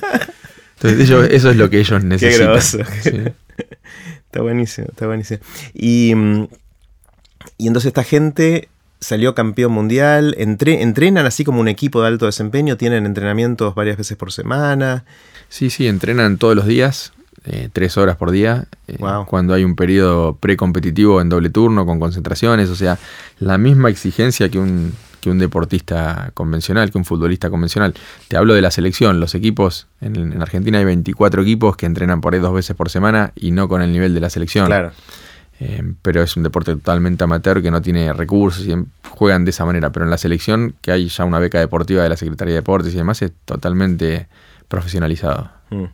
Entonces 0.77 1.01
ellos, 1.01 1.29
eso 1.31 1.51
es 1.51 1.57
lo 1.57 1.69
que 1.71 1.81
ellos 1.81 2.05
necesitan. 2.05 2.49
groso. 2.49 2.79
Sí. 3.03 3.11
Está 4.27 4.43
buenísimo, 4.43 4.89
está 4.91 5.07
buenísimo. 5.07 5.41
Y, 5.73 6.15
mm, 6.15 6.49
y 7.57 7.67
entonces 7.69 7.87
esta 7.89 8.05
gente 8.05 8.69
salió 9.01 9.35
campeón 9.35 9.73
mundial, 9.73 10.35
entre- 10.37 10.83
entrenan 10.83 11.25
así 11.25 11.43
como 11.43 11.61
un 11.61 11.69
equipo 11.69 12.03
de 12.03 12.09
alto 12.09 12.27
desempeño, 12.27 12.77
tienen 12.77 13.07
entrenamientos 13.07 13.75
varias 13.75 13.97
veces 13.97 14.17
por 14.19 14.33
semana. 14.33 15.05
Sí, 15.49 15.71
sí, 15.71 15.87
entrenan 15.87 16.37
todos 16.37 16.55
los 16.55 16.67
días, 16.67 17.15
eh, 17.47 17.69
tres 17.73 17.97
horas 17.97 18.17
por 18.17 18.31
día, 18.31 18.67
eh, 18.89 18.97
Wow. 18.99 19.27
cuando 19.27 19.55
hay 19.55 19.65
un 19.65 19.77
periodo 19.77 20.37
precompetitivo 20.37 21.21
en 21.21 21.29
doble 21.29 21.51
turno, 21.51 21.87
con 21.87 22.01
concentraciones, 22.01 22.69
o 22.71 22.77
sea, 22.77 22.99
la 23.39 23.57
misma 23.59 23.89
exigencia 23.89 24.49
que 24.49 24.59
un, 24.59 24.93
que 25.21 25.31
un 25.31 25.39
deportista 25.39 26.31
convencional, 26.35 26.91
que 26.91 26.99
un 26.99 27.05
futbolista 27.05 27.49
convencional. 27.51 27.95
Te 28.29 28.37
hablo 28.37 28.55
de 28.55 28.63
la 28.63 28.71
selección, 28.71 29.21
los 29.21 29.35
equipos, 29.35 29.87
en, 30.01 30.17
en 30.17 30.43
Argentina 30.43 30.79
hay 30.79 30.85
24 30.85 31.43
equipos 31.43 31.77
que 31.77 31.87
entrenan 31.87 32.21
por 32.21 32.35
ahí 32.35 32.41
dos 32.41 32.55
veces 32.55 32.77
por 32.77 32.91
semana 32.91 33.33
y 33.35 33.51
no 33.51 33.69
con 33.69 33.81
el 33.83 33.93
nivel 33.93 34.13
de 34.15 34.21
la 34.21 34.31
selección. 34.31 34.67
Claro. 34.67 34.93
Eh, 35.59 35.83
pero 36.03 36.23
es 36.23 36.37
un 36.37 36.43
deporte 36.43 36.73
totalmente 36.75 37.25
amateur 37.25 37.63
que 37.63 37.71
no 37.71 37.81
tiene 37.81 38.13
recursos 38.13 38.67
y 38.67 38.75
juegan 39.09 39.45
de 39.45 39.51
esa 39.51 39.65
manera. 39.65 39.91
Pero 39.91 40.05
en 40.05 40.11
la 40.11 40.19
selección, 40.19 40.75
que 40.83 40.93
hay 40.93 41.09
ya 41.09 41.25
una 41.25 41.39
beca 41.39 41.59
deportiva 41.59 42.03
de 42.03 42.09
la 42.11 42.17
Secretaría 42.17 42.55
de 42.55 42.61
Deportes 42.61 42.93
y 42.93 42.97
demás, 42.97 43.23
es 43.23 43.33
totalmente 43.45 44.29
profesionalizado. 44.69 45.51
Mm. 45.71 45.85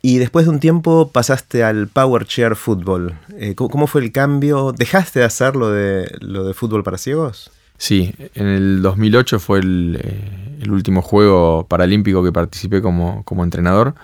Y 0.00 0.18
después 0.18 0.46
de 0.46 0.50
un 0.50 0.60
tiempo 0.60 1.10
pasaste 1.12 1.64
al 1.64 1.88
Power 1.88 2.24
Chair 2.24 2.54
Fútbol. 2.54 3.14
Eh, 3.36 3.54
¿cómo, 3.54 3.86
fue 3.86 4.02
el 4.02 4.12
cambio? 4.12 4.72
¿Dejaste 4.72 5.20
de 5.20 5.24
hacer 5.24 5.56
lo 5.56 5.70
de, 5.70 6.10
lo 6.20 6.44
de 6.44 6.54
fútbol 6.54 6.84
para 6.84 6.98
ciegos? 6.98 7.50
Sí, 7.78 8.14
en 8.34 8.46
el 8.46 8.82
2008 8.82 9.38
fue 9.40 9.58
el, 9.60 10.00
eh, 10.02 10.58
el 10.62 10.70
último 10.70 11.02
juego 11.02 11.66
paralímpico 11.68 12.22
que 12.22 12.32
participé 12.32 12.80
como, 12.80 13.24
como 13.24 13.44
entrenador 13.44 13.94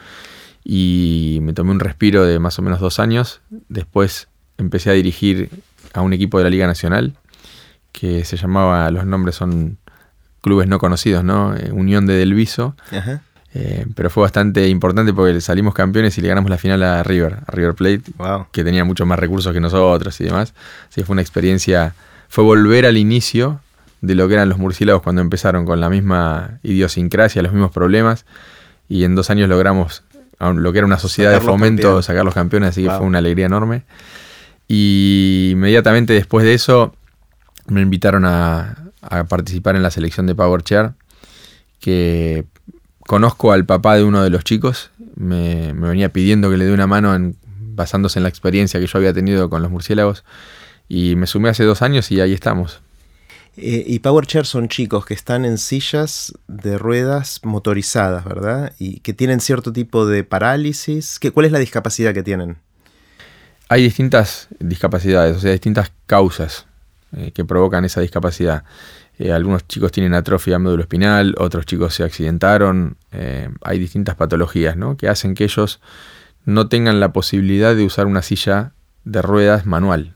y 0.64 1.38
me 1.42 1.52
tomé 1.52 1.70
un 1.70 1.80
respiro 1.80 2.24
de 2.24 2.38
más 2.38 2.58
o 2.58 2.62
menos 2.62 2.80
dos 2.80 2.98
años. 2.98 3.40
Después 3.68 4.28
empecé 4.58 4.90
a 4.90 4.94
dirigir 4.94 5.50
a 5.92 6.00
un 6.00 6.12
equipo 6.12 6.38
de 6.38 6.44
la 6.44 6.50
Liga 6.50 6.66
Nacional 6.66 7.14
que 7.92 8.24
se 8.24 8.36
llamaba, 8.36 8.90
los 8.90 9.06
nombres 9.06 9.36
son 9.36 9.78
clubes 10.40 10.66
no 10.66 10.78
conocidos, 10.78 11.22
¿no? 11.22 11.56
Eh, 11.56 11.70
Unión 11.70 12.06
de 12.06 12.14
Delviso. 12.14 12.76
Ajá. 12.90 13.22
Eh, 13.56 13.86
pero 13.94 14.10
fue 14.10 14.22
bastante 14.22 14.68
importante 14.68 15.12
porque 15.12 15.40
salimos 15.40 15.74
campeones 15.74 16.18
y 16.18 16.20
le 16.20 16.26
ganamos 16.28 16.50
la 16.50 16.58
final 16.58 16.82
a 16.82 17.04
River, 17.04 17.38
a 17.46 17.52
River 17.52 17.74
Plate, 17.74 18.02
Wow. 18.18 18.46
que 18.50 18.64
tenía 18.64 18.84
muchos 18.84 19.06
más 19.06 19.16
recursos 19.18 19.52
que 19.52 19.60
nosotros 19.60 20.20
y 20.20 20.24
demás. 20.24 20.54
Así 20.90 21.00
que 21.00 21.04
fue 21.06 21.14
una 21.14 21.22
experiencia, 21.22 21.94
fue 22.28 22.42
volver 22.42 22.84
al 22.84 22.96
inicio 22.96 23.60
de 24.00 24.16
lo 24.16 24.26
que 24.26 24.34
eran 24.34 24.48
los 24.48 24.58
murciélagos 24.58 25.02
cuando 25.02 25.22
empezaron 25.22 25.64
con 25.66 25.80
la 25.80 25.88
misma 25.88 26.58
idiosincrasia, 26.64 27.42
los 27.42 27.52
mismos 27.52 27.70
problemas, 27.70 28.26
y 28.88 29.04
en 29.04 29.14
dos 29.14 29.30
años 29.30 29.48
logramos 29.48 30.02
lo 30.40 30.72
que 30.72 30.78
era 30.78 30.86
una 30.86 30.98
sociedad 30.98 31.32
de 31.32 31.40
fomento, 31.40 32.02
sacar 32.02 32.24
los 32.24 32.34
campeones, 32.34 32.70
así 32.70 32.82
que 32.82 32.90
fue 32.90 33.06
una 33.06 33.18
alegría 33.18 33.46
enorme. 33.46 33.84
Y 34.68 35.50
inmediatamente 35.52 36.12
después 36.12 36.44
de 36.44 36.54
eso 36.54 36.94
me 37.68 37.80
invitaron 37.80 38.24
a, 38.24 38.90
a 39.00 39.24
participar 39.24 39.76
en 39.76 39.82
la 39.82 39.90
selección 39.90 40.26
de 40.26 40.34
Power 40.34 40.62
Chair, 40.62 40.90
que 41.80 42.44
conozco 43.06 43.52
al 43.52 43.64
papá 43.64 43.96
de 43.96 44.04
uno 44.04 44.22
de 44.22 44.30
los 44.30 44.44
chicos, 44.44 44.90
me, 45.16 45.72
me 45.74 45.88
venía 45.88 46.08
pidiendo 46.10 46.50
que 46.50 46.56
le 46.56 46.64
dé 46.64 46.72
una 46.72 46.86
mano 46.86 47.14
en- 47.14 47.36
basándose 47.76 48.18
en 48.18 48.22
la 48.22 48.28
experiencia 48.28 48.78
que 48.80 48.86
yo 48.86 48.98
había 48.98 49.12
tenido 49.12 49.50
con 49.50 49.62
los 49.62 49.70
murciélagos, 49.70 50.24
y 50.88 51.16
me 51.16 51.26
sumé 51.26 51.48
hace 51.48 51.64
dos 51.64 51.82
años 51.82 52.10
y 52.10 52.20
ahí 52.20 52.32
estamos. 52.32 52.80
Eh, 53.56 53.84
y 53.86 54.00
Power 54.00 54.26
Chair 54.26 54.46
son 54.46 54.68
chicos 54.68 55.06
que 55.06 55.14
están 55.14 55.44
en 55.44 55.58
sillas 55.58 56.32
de 56.48 56.76
ruedas 56.76 57.40
motorizadas, 57.44 58.24
¿verdad? 58.24 58.72
Y 58.78 58.98
que 59.00 59.12
tienen 59.14 59.40
cierto 59.40 59.72
tipo 59.72 60.06
de 60.06 60.24
parálisis. 60.24 61.18
¿Qué, 61.20 61.30
¿Cuál 61.30 61.46
es 61.46 61.52
la 61.52 61.60
discapacidad 61.60 62.12
que 62.12 62.24
tienen? 62.24 62.56
Hay 63.68 63.82
distintas 63.82 64.48
discapacidades, 64.58 65.36
o 65.36 65.40
sea, 65.40 65.52
distintas 65.52 65.92
causas 66.06 66.66
eh, 67.16 67.30
que 67.32 67.44
provocan 67.44 67.84
esa 67.84 68.00
discapacidad. 68.00 68.64
Eh, 69.18 69.32
algunos 69.32 69.66
chicos 69.68 69.92
tienen 69.92 70.14
atrofia 70.14 70.58
médulo-espinal, 70.58 71.34
otros 71.38 71.66
chicos 71.66 71.94
se 71.94 72.02
accidentaron. 72.04 72.96
eh, 73.12 73.48
hay 73.62 73.78
distintas 73.78 74.16
patologías 74.16 74.76
¿no? 74.76 74.96
que 74.96 75.08
hacen 75.08 75.34
que 75.34 75.44
ellos 75.44 75.80
no 76.44 76.68
tengan 76.68 77.00
la 77.00 77.12
posibilidad 77.12 77.74
de 77.74 77.84
usar 77.84 78.06
una 78.06 78.22
silla 78.22 78.72
de 79.04 79.22
ruedas 79.22 79.66
manual. 79.66 80.14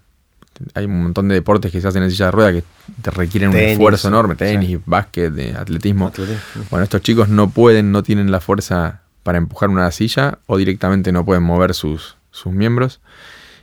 Hay 0.75 0.87
un 0.87 1.03
montón 1.05 1.29
de 1.29 1.37
deportes 1.37 1.71
que 1.71 1.81
se 1.81 1.87
hacen 1.87 2.03
en 2.03 2.11
silla 2.11 2.27
de 2.27 2.31
ruedas 2.33 2.53
que 2.55 2.65
te 3.01 3.11
requieren 3.11 3.51
un 3.51 3.57
esfuerzo 3.57 4.09
enorme, 4.09 4.35
sí. 4.35 4.39
tenis, 4.39 4.79
básquet, 4.85 5.33
de 5.33 5.53
atletismo. 5.53 6.09
Atletismo. 6.09 6.65
Bueno, 6.71 6.83
estos 6.83 7.01
chicos 7.03 7.29
no 7.29 7.51
pueden, 7.51 7.93
no 7.93 8.03
tienen 8.03 8.33
la 8.33 8.41
fuerza 8.41 9.03
para 9.23 9.39
empujar 9.39 9.71
una 9.71 9.89
silla 9.93 10.39
o 10.47 10.57
directamente 10.57 11.13
no 11.13 11.25
pueden 11.25 11.45
mover 11.45 11.75
sus, 11.75 12.17
sus 12.33 12.53
miembros 12.53 13.01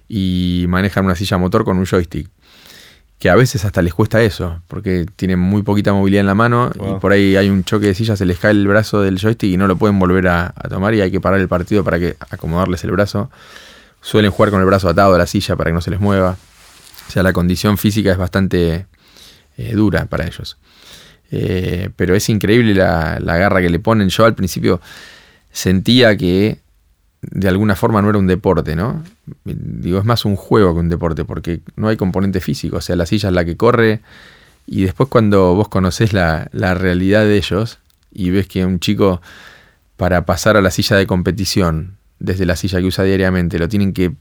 y 0.07 0.65
manejan 0.69 1.05
una 1.05 1.15
silla 1.15 1.37
motor 1.37 1.65
con 1.65 1.77
un 1.77 1.85
joystick. 1.85 2.29
Que 3.25 3.31
a 3.31 3.35
veces 3.35 3.65
hasta 3.65 3.81
les 3.81 3.91
cuesta 3.91 4.21
eso, 4.21 4.61
porque 4.67 5.07
tienen 5.15 5.39
muy 5.39 5.63
poquita 5.63 5.91
movilidad 5.91 6.19
en 6.19 6.27
la 6.27 6.35
mano 6.35 6.69
Wow. 6.75 6.97
y 6.97 6.99
por 6.99 7.11
ahí 7.11 7.35
hay 7.35 7.49
un 7.49 7.63
choque 7.63 7.87
de 7.87 7.95
silla, 7.95 8.15
se 8.15 8.23
les 8.23 8.37
cae 8.37 8.51
el 8.51 8.67
brazo 8.67 9.01
del 9.01 9.17
joystick 9.17 9.49
y 9.51 9.57
no 9.57 9.65
lo 9.65 9.77
pueden 9.77 9.97
volver 9.97 10.27
a, 10.27 10.53
a 10.55 10.69
tomar 10.69 10.93
y 10.93 11.01
hay 11.01 11.09
que 11.09 11.19
parar 11.19 11.39
el 11.39 11.47
partido 11.47 11.83
para 11.83 11.97
que 11.97 12.15
acomodarles 12.29 12.83
el 12.83 12.91
brazo. 12.91 13.31
Suelen 13.99 14.29
jugar 14.29 14.51
con 14.51 14.59
el 14.59 14.67
brazo 14.67 14.89
atado 14.89 15.15
a 15.15 15.17
la 15.17 15.25
silla 15.25 15.55
para 15.55 15.71
que 15.71 15.73
no 15.73 15.81
se 15.81 15.89
les 15.89 15.99
mueva. 15.99 16.37
O 17.07 17.11
sea, 17.11 17.23
la 17.23 17.33
condición 17.33 17.79
física 17.79 18.11
es 18.11 18.17
bastante 18.19 18.85
eh, 19.57 19.71
dura 19.73 20.05
para 20.05 20.27
ellos. 20.27 20.59
Eh, 21.31 21.89
pero 21.95 22.13
es 22.13 22.29
increíble 22.29 22.75
la, 22.75 23.17
la 23.19 23.37
garra 23.37 23.59
que 23.59 23.71
le 23.71 23.79
ponen. 23.79 24.09
Yo 24.09 24.25
al 24.25 24.35
principio 24.35 24.81
sentía 25.51 26.15
que 26.15 26.59
de 27.31 27.47
alguna 27.47 27.75
forma 27.75 28.01
no 28.01 28.09
era 28.09 28.17
un 28.17 28.27
deporte, 28.27 28.75
¿no? 28.75 29.03
Digo, 29.43 29.99
es 29.99 30.05
más 30.05 30.25
un 30.25 30.35
juego 30.35 30.73
que 30.73 30.79
un 30.79 30.89
deporte, 30.89 31.25
porque 31.25 31.61
no 31.75 31.87
hay 31.87 31.97
componente 31.97 32.41
físico. 32.41 32.77
O 32.77 32.81
sea, 32.81 32.95
la 32.95 33.05
silla 33.05 33.29
es 33.29 33.35
la 33.35 33.45
que 33.45 33.57
corre. 33.57 34.01
Y 34.67 34.83
después 34.83 35.09
cuando 35.09 35.53
vos 35.55 35.69
conocés 35.69 36.13
la, 36.13 36.49
la 36.51 36.73
realidad 36.73 37.23
de 37.23 37.37
ellos 37.37 37.79
y 38.11 38.31
ves 38.31 38.47
que 38.47 38.65
un 38.65 38.79
chico 38.79 39.21
para 39.97 40.25
pasar 40.25 40.57
a 40.57 40.61
la 40.61 40.71
silla 40.71 40.97
de 40.97 41.07
competición, 41.07 41.97
desde 42.19 42.45
la 42.45 42.55
silla 42.55 42.79
que 42.79 42.85
usa 42.85 43.03
diariamente, 43.03 43.59
lo 43.59 43.67
tienen 43.69 43.93
que 43.93 44.13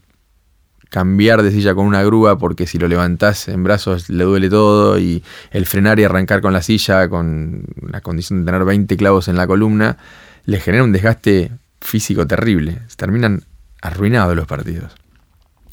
cambiar 0.89 1.43
de 1.43 1.51
silla 1.51 1.73
con 1.73 1.85
una 1.85 2.03
grúa 2.03 2.37
porque 2.37 2.67
si 2.67 2.77
lo 2.77 2.87
levantás 2.87 3.47
en 3.47 3.63
brazos 3.63 4.09
le 4.09 4.23
duele 4.23 4.49
todo 4.49 4.99
y 4.99 5.23
el 5.51 5.65
frenar 5.65 5.99
y 5.99 6.03
arrancar 6.03 6.41
con 6.41 6.53
la 6.53 6.61
silla 6.61 7.09
con 7.09 7.65
la 7.89 8.01
condición 8.01 8.39
de 8.39 8.45
tener 8.45 8.63
20 8.63 8.95
clavos 8.95 9.27
en 9.27 9.35
la 9.35 9.47
columna 9.47 9.97
les 10.45 10.63
genera 10.63 10.83
un 10.83 10.91
desgaste 10.91 11.51
físico 11.85 12.25
terrible. 12.27 12.79
Se 12.87 12.95
terminan 12.97 13.43
arruinados 13.81 14.35
los 14.35 14.47
partidos. 14.47 14.91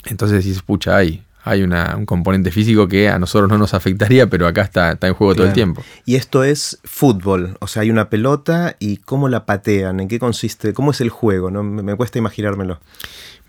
Entonces 0.05 0.44
dices, 0.44 0.62
pucha, 0.62 0.96
hay, 0.96 1.22
hay 1.44 1.62
una- 1.62 1.96
un 1.96 2.07
componente 2.07 2.51
físico 2.51 2.88
que 2.88 3.09
a 3.09 3.18
nosotros 3.18 3.48
no 3.51 3.59
nos 3.59 3.72
afectaría, 3.75 4.27
pero 4.29 4.46
acá 4.46 4.62
está, 4.62 4.92
está 4.92 5.09
en 5.09 5.14
juego 5.14 5.35
todo 5.35 5.46
el 5.46 5.53
tiempo. 5.53 5.83
Y 6.05 6.16
esto 6.16 6.44
es 6.44 6.79
fútbol, 6.85 7.57
o 7.61 7.66
sea, 7.66 7.83
hay 7.83 7.90
una 7.90 8.11
pelota 8.11 8.77
y 8.79 8.98
cómo 8.98 9.29
la 9.29 9.46
patean, 9.46 10.01
en 10.01 10.09
qué 10.09 10.18
consiste, 10.18 10.72
cómo 10.75 10.90
es 10.90 11.01
el 11.01 11.11
juego, 11.11 11.51
¿no? 11.51 11.62
Me, 11.62 11.83
me 11.83 11.94
cuesta 11.96 12.18
imaginármelo. 12.18 12.81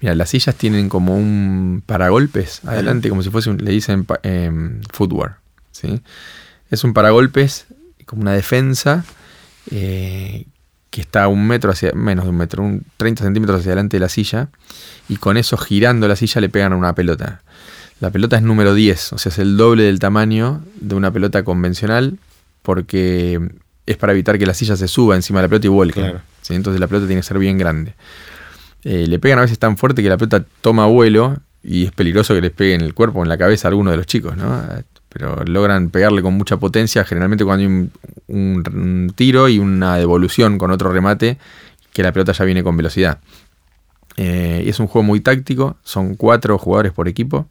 Mira, 0.01 0.15
las 0.15 0.29
sillas 0.29 0.55
tienen 0.55 0.89
como 0.89 1.15
un 1.17 1.81
paragolpes 1.85 2.63
adelante, 2.65 3.09
como 3.09 3.23
si 3.23 3.29
fuese 3.29 3.49
un, 3.49 3.57
le 3.57 3.71
dicen 3.71 4.05
footwear. 4.91 5.37
¿sí? 5.71 6.01
Es 6.69 6.83
un 6.83 6.93
paragolpes 6.93 7.65
como 8.05 8.21
una 8.21 8.33
defensa 8.33 9.05
eh, 9.71 10.45
que 10.93 11.01
está 11.01 11.27
un 11.27 11.47
metro 11.47 11.71
hacia, 11.71 11.91
menos 11.93 12.25
de 12.25 12.29
un 12.29 12.37
metro, 12.37 12.61
un 12.61 12.83
30 12.97 13.23
centímetros 13.23 13.61
hacia 13.61 13.71
adelante 13.71 13.97
de 13.97 14.01
la 14.01 14.09
silla, 14.09 14.49
y 15.09 15.15
con 15.15 15.37
eso 15.37 15.57
girando 15.57 16.07
la 16.07 16.15
silla 16.15 16.39
le 16.39 16.49
pegan 16.49 16.71
a 16.71 16.75
una 16.75 16.93
pelota. 16.93 17.41
La 17.99 18.11
pelota 18.11 18.35
es 18.35 18.43
número 18.43 18.75
10, 18.75 19.13
o 19.13 19.17
sea, 19.17 19.31
es 19.31 19.39
el 19.39 19.57
doble 19.57 19.85
del 19.85 19.97
tamaño 19.97 20.61
de 20.75 20.93
una 20.93 21.09
pelota 21.09 21.43
convencional, 21.43 22.19
porque 22.61 23.41
es 23.87 23.97
para 23.97 24.13
evitar 24.13 24.37
que 24.37 24.45
la 24.45 24.53
silla 24.53 24.75
se 24.75 24.87
suba 24.87 25.15
encima 25.15 25.39
de 25.39 25.45
la 25.45 25.49
pelota 25.49 25.65
y 25.65 25.71
vuelque. 25.71 26.13
Entonces 26.49 26.79
la 26.79 26.85
pelota 26.85 27.07
tiene 27.07 27.21
que 27.21 27.27
ser 27.27 27.39
bien 27.39 27.57
grande. 27.57 27.95
Eh, 28.83 29.07
le 29.07 29.17
pegan 29.17 29.39
a 29.39 29.41
veces 29.41 29.57
tan 29.57 29.77
fuerte 29.77 30.03
que 30.03 30.09
la 30.09 30.17
pelota 30.17 30.45
toma 30.61 30.85
vuelo 30.85 31.37
y 31.63 31.85
es 31.85 31.91
peligroso 31.91 32.35
que 32.35 32.41
les 32.41 32.51
pegue 32.51 32.75
en 32.75 32.81
el 32.81 32.93
cuerpo 32.93 33.21
o 33.21 33.23
en 33.23 33.29
la 33.29 33.37
cabeza 33.39 33.67
a 33.67 33.69
alguno 33.69 33.89
de 33.89 33.97
los 33.97 34.05
chicos, 34.05 34.37
¿no? 34.37 34.63
Pero 35.13 35.43
logran 35.45 35.89
pegarle 35.89 36.21
con 36.21 36.33
mucha 36.33 36.57
potencia, 36.57 37.05
generalmente 37.05 37.45
cuando 37.45 37.63
hay 37.63 37.89
un, 38.27 39.13
tiro 39.15 39.47
y 39.47 39.59
una 39.59 39.97
devolución 39.97 40.57
con 40.57 40.71
otro 40.71 40.91
remate, 40.91 41.37
que 41.93 42.03
la 42.03 42.11
pelota 42.11 42.31
ya 42.31 42.45
viene 42.45 42.63
con 42.63 42.75
velocidad. 42.75 43.19
Eh, 44.17 44.63
es 44.67 44.79
un 44.79 44.87
juego 44.87 45.03
muy 45.03 45.21
táctico, 45.21 45.77
son 45.83 46.15
cuatro 46.15 46.57
jugadores 46.57 46.91
por 46.91 47.07
equipo. 47.07 47.47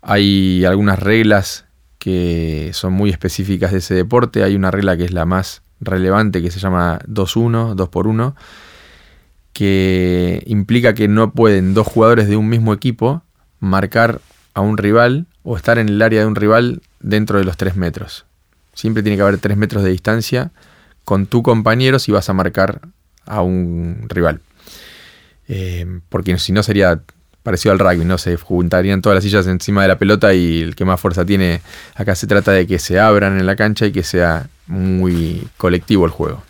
Hay 0.00 0.64
algunas 0.64 0.98
reglas 0.98 1.66
que 1.98 2.70
son 2.72 2.92
muy 2.92 3.10
específicas 3.10 3.72
de 3.72 3.78
ese 3.78 3.94
deporte. 3.94 4.44
Hay 4.44 4.54
una 4.54 4.70
regla 4.70 4.96
que 4.96 5.04
es 5.04 5.12
la 5.12 5.24
más 5.24 5.62
relevante 5.80 6.40
que 6.40 6.50
se 6.50 6.60
llama 6.60 7.00
2-1, 7.08 7.74
2 7.74 7.88
por 7.88 8.06
1 8.06 8.36
que 9.54 10.42
implica 10.46 10.94
que 10.94 11.08
no 11.08 11.32
pueden 11.32 11.72
dos 11.72 11.86
jugadores 11.86 12.28
de 12.28 12.36
un 12.36 12.48
mismo 12.48 12.74
equipo 12.74 13.22
marcar 13.60 14.20
a 14.52 14.60
un 14.60 14.76
rival 14.76 15.26
o 15.44 15.56
estar 15.56 15.78
en 15.78 15.88
el 15.88 16.02
área 16.02 16.20
de 16.20 16.26
un 16.26 16.34
rival 16.34 16.82
dentro 17.00 17.38
de 17.38 17.44
los 17.44 17.56
3 17.56 17.76
metros. 17.76 18.24
Siempre 18.72 19.02
tiene 19.02 19.16
que 19.16 19.22
haber 19.22 19.38
3 19.38 19.56
metros 19.56 19.84
de 19.84 19.90
distancia 19.90 20.50
con 21.04 21.26
tu 21.26 21.42
compañero 21.42 21.98
si 21.98 22.10
vas 22.10 22.28
a 22.28 22.32
marcar 22.32 22.80
a 23.26 23.42
un 23.42 24.06
rival. 24.08 24.40
Eh, 25.46 26.00
porque 26.08 26.38
si 26.38 26.52
no 26.52 26.62
sería 26.62 27.00
parecido 27.42 27.72
al 27.72 27.78
rugby, 27.78 28.06
¿no? 28.06 28.16
Se 28.16 28.36
juntarían 28.36 29.02
todas 29.02 29.16
las 29.16 29.24
sillas 29.24 29.46
encima 29.46 29.82
de 29.82 29.88
la 29.88 29.98
pelota 29.98 30.32
y 30.32 30.62
el 30.62 30.74
que 30.74 30.86
más 30.86 30.98
fuerza 30.98 31.26
tiene. 31.26 31.60
Acá 31.94 32.14
se 32.14 32.26
trata 32.26 32.52
de 32.52 32.66
que 32.66 32.78
se 32.78 32.98
abran 32.98 33.38
en 33.38 33.44
la 33.44 33.54
cancha 33.54 33.84
y 33.86 33.92
que 33.92 34.02
sea 34.02 34.48
muy 34.66 35.46
colectivo 35.58 36.06
el 36.06 36.10
juego. 36.10 36.42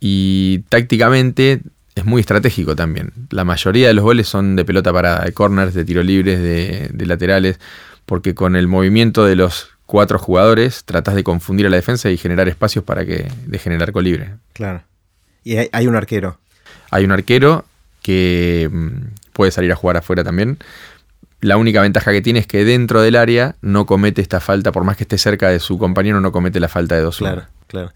Y 0.00 0.58
tácticamente 0.68 1.62
es 2.02 2.06
muy 2.06 2.20
estratégico 2.20 2.74
también. 2.76 3.12
La 3.30 3.44
mayoría 3.44 3.86
de 3.86 3.94
los 3.94 4.04
goles 4.04 4.28
son 4.28 4.56
de 4.56 4.64
pelota 4.64 4.92
parada, 4.92 5.24
de 5.24 5.32
corners, 5.32 5.72
de 5.72 5.84
tiro 5.84 6.02
libres, 6.02 6.40
de, 6.40 7.06
laterales, 7.06 7.58
porque 8.06 8.34
con 8.34 8.56
el 8.56 8.66
movimiento 8.66 9.24
de 9.24 9.36
los 9.36 9.70
cuatro 9.86 10.18
jugadores 10.18 10.84
tratas 10.84 11.14
de 11.14 11.22
confundir 11.22 11.66
a 11.66 11.70
la 11.70 11.76
defensa 11.76 12.10
y 12.10 12.16
generar 12.16 12.48
espacios 12.48 12.84
para 12.84 13.06
que 13.06 13.30
dejen 13.46 13.72
el 13.72 13.82
arco 13.82 14.00
libre. 14.00 14.34
Claro. 14.52 14.82
Y 15.44 15.56
hay, 15.56 15.86
un 15.86 15.94
arquero. 15.94 16.38
Hay 16.90 17.04
un 17.04 17.12
arquero 17.12 17.64
que 18.02 18.68
mm, 18.70 19.32
puede 19.32 19.52
salir 19.52 19.70
a 19.70 19.76
jugar 19.76 19.96
afuera 19.96 20.24
también. 20.24 20.58
La 21.42 21.58
única 21.58 21.82
ventaja 21.82 22.12
que 22.12 22.22
tiene 22.22 22.38
es 22.38 22.46
que 22.46 22.64
dentro 22.64 23.02
del 23.02 23.16
área 23.16 23.56
no 23.60 23.84
comete 23.84 24.22
esta 24.22 24.40
falta, 24.40 24.72
por 24.72 24.84
más 24.84 24.96
que 24.96 25.02
esté 25.02 25.18
cerca 25.18 25.48
de 25.50 25.60
su 25.60 25.76
compañero, 25.76 26.20
no 26.20 26.32
comete 26.32 26.60
la 26.60 26.68
falta 26.68 26.94
de 26.94 27.02
dos 27.02 27.18
Claro. 27.18 27.44
Claro. 27.66 27.92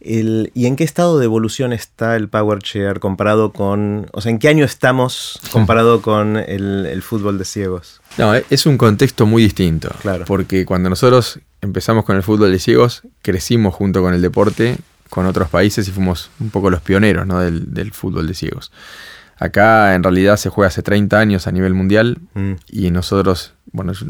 ¿Y 0.00 0.66
en 0.66 0.74
qué 0.74 0.82
estado 0.82 1.18
de 1.18 1.24
evolución 1.24 1.72
está 1.72 2.16
el 2.16 2.28
Power 2.28 2.58
Chair 2.58 2.98
comparado 2.98 3.52
con. 3.52 4.06
O 4.12 4.20
sea, 4.20 4.30
¿en 4.30 4.38
qué 4.40 4.48
año 4.48 4.64
estamos 4.64 5.38
comparado 5.52 6.02
con 6.02 6.36
el, 6.36 7.02
fútbol 7.02 7.38
de 7.38 7.44
ciegos? 7.44 8.00
No, 8.18 8.34
e, 8.34 8.44
es 8.50 8.66
un 8.66 8.76
contexto 8.76 9.24
muy 9.26 9.44
distinto. 9.44 9.90
Claro. 10.02 10.24
Porque 10.26 10.66
cuando 10.66 10.90
nosotros 10.90 11.38
empezamos 11.60 12.04
con 12.04 12.16
el 12.16 12.24
fútbol 12.24 12.50
de 12.50 12.58
ciegos, 12.58 13.02
crecimos 13.22 13.74
junto 13.74 14.02
con 14.02 14.14
el 14.14 14.22
deporte 14.22 14.78
con 15.10 15.26
otros 15.26 15.48
países 15.48 15.86
y 15.88 15.90
fuimos 15.90 16.30
un 16.40 16.50
poco 16.50 16.70
los 16.70 16.80
pioneros 16.80 17.26
del, 17.28 17.92
fútbol 17.92 18.26
de 18.26 18.34
ciegos. 18.34 18.72
Acá 19.40 19.94
en 19.94 20.02
realidad 20.02 20.36
se 20.36 20.50
juega 20.50 20.68
hace 20.68 20.82
30 20.82 21.18
años 21.18 21.46
a 21.46 21.50
nivel 21.50 21.72
mundial 21.72 22.18
mm. 22.34 22.52
y 22.68 22.90
nosotros, 22.90 23.54
bueno, 23.72 23.94
yo, 23.94 24.06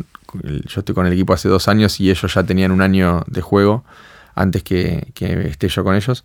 estoy 0.76 0.92
con 0.92 1.06
el 1.06 1.12
equipo 1.12 1.32
hace 1.32 1.48
dos 1.48 1.68
años 1.68 2.00
y 2.00 2.10
ellos 2.10 2.34
ya 2.34 2.42
tenían 2.42 2.72
un 2.72 2.82
año 2.82 3.22
de 3.28 3.40
juego 3.40 3.84
antes 4.34 4.64
que, 4.64 5.06
esté 5.14 5.68
yo 5.68 5.84
con 5.84 5.94
ellos. 5.94 6.24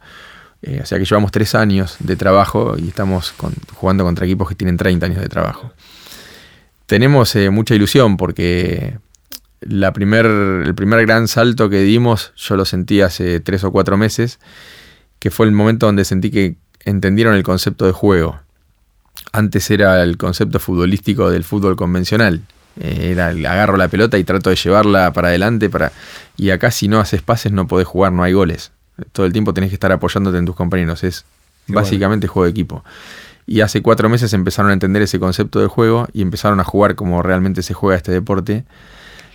Eh, 0.63 0.79
o 0.81 0.85
sea 0.87 0.97
que 0.97 1.05
llevamos 1.05 1.31
tres 1.31 1.53
años 1.53 1.97
de 1.99 2.15
trabajo 2.15 2.75
y 2.79 2.87
estamos 2.87 3.35
jugando 3.75 4.03
contra 4.03 4.25
equipos 4.25 4.49
que 4.49 4.55
tienen 4.55 4.75
30 4.75 5.05
años 5.05 5.21
de 5.21 5.29
trabajo. 5.29 5.71
Tenemos 6.87 7.35
eh, 7.35 7.51
mucha 7.51 7.75
ilusión 7.75 8.17
porque 8.17 8.97
la 9.59 9.93
primer, 9.93 10.25
el 10.25 10.73
primer 10.73 11.05
gran 11.05 11.27
salto 11.27 11.69
que 11.69 11.81
dimos 11.81 12.33
yo 12.37 12.55
lo 12.55 12.65
sentí 12.65 13.01
hace 13.01 13.39
tres 13.39 13.63
o 13.63 13.71
cuatro 13.71 13.97
meses, 13.97 14.39
que 15.19 15.29
fue 15.29 15.45
el 15.45 15.51
momento 15.51 15.85
donde 15.85 16.05
sentí 16.05 16.31
que 16.31 16.55
entendieron 16.85 17.35
el 17.35 17.43
concepto 17.43 17.85
de 17.85 17.91
juego. 17.91 18.39
Antes 19.31 19.69
era 19.71 20.01
el 20.03 20.17
concepto 20.17 20.59
futbolístico 20.59 21.29
del 21.29 21.43
fútbol 21.43 21.75
convencional 21.75 22.41
eh, 22.79 23.11
era, 23.11 23.27
agarro 23.27 23.77
la 23.77 23.87
pelota 23.87 24.17
y 24.17 24.23
trato 24.23 24.49
de 24.49 24.55
llevarla 24.55 25.11
para 25.13 25.29
adelante. 25.29 25.69
Para... 25.69 25.91
Y 26.37 26.49
acá 26.49 26.71
si 26.71 26.87
no 26.87 26.99
haces 26.99 27.21
pases 27.21 27.51
no 27.51 27.67
podés 27.67 27.87
jugar, 27.87 28.11
no 28.11 28.23
hay 28.23 28.33
goles. 28.33 28.71
Todo 29.11 29.25
el 29.25 29.33
tiempo 29.33 29.53
tenés 29.53 29.69
que 29.69 29.75
estar 29.75 29.91
apoyándote 29.91 30.37
en 30.37 30.45
tus 30.45 30.55
compañeros. 30.55 31.03
Es 31.03 31.25
básicamente 31.67 32.27
juego 32.27 32.45
de 32.45 32.51
equipo. 32.51 32.83
Y 33.47 33.61
hace 33.61 33.81
cuatro 33.81 34.09
meses 34.09 34.33
empezaron 34.33 34.71
a 34.71 34.73
entender 34.73 35.01
ese 35.01 35.19
concepto 35.19 35.59
de 35.59 35.67
juego 35.67 36.07
y 36.13 36.21
empezaron 36.21 36.59
a 36.59 36.63
jugar 36.63 36.95
como 36.95 37.21
realmente 37.21 37.61
se 37.61 37.73
juega 37.73 37.97
este 37.97 38.11
deporte. 38.11 38.65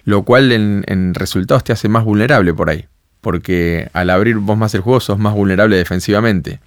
Lo 0.04 0.22
cual 0.22 0.50
en, 0.52 1.14
resultados 1.14 1.62
te 1.62 1.72
hace 1.72 1.88
más 1.88 2.04
vulnerable 2.04 2.54
por 2.54 2.70
ahí. 2.70 2.86
Porque 3.20 3.90
al 3.92 4.08
abrir 4.10 4.36
vos 4.36 4.56
más 4.56 4.74
el 4.74 4.80
juego 4.80 5.00
sos 5.00 5.18
más 5.18 5.34
vulnerable 5.34 5.76
defensivamente. 5.76 6.60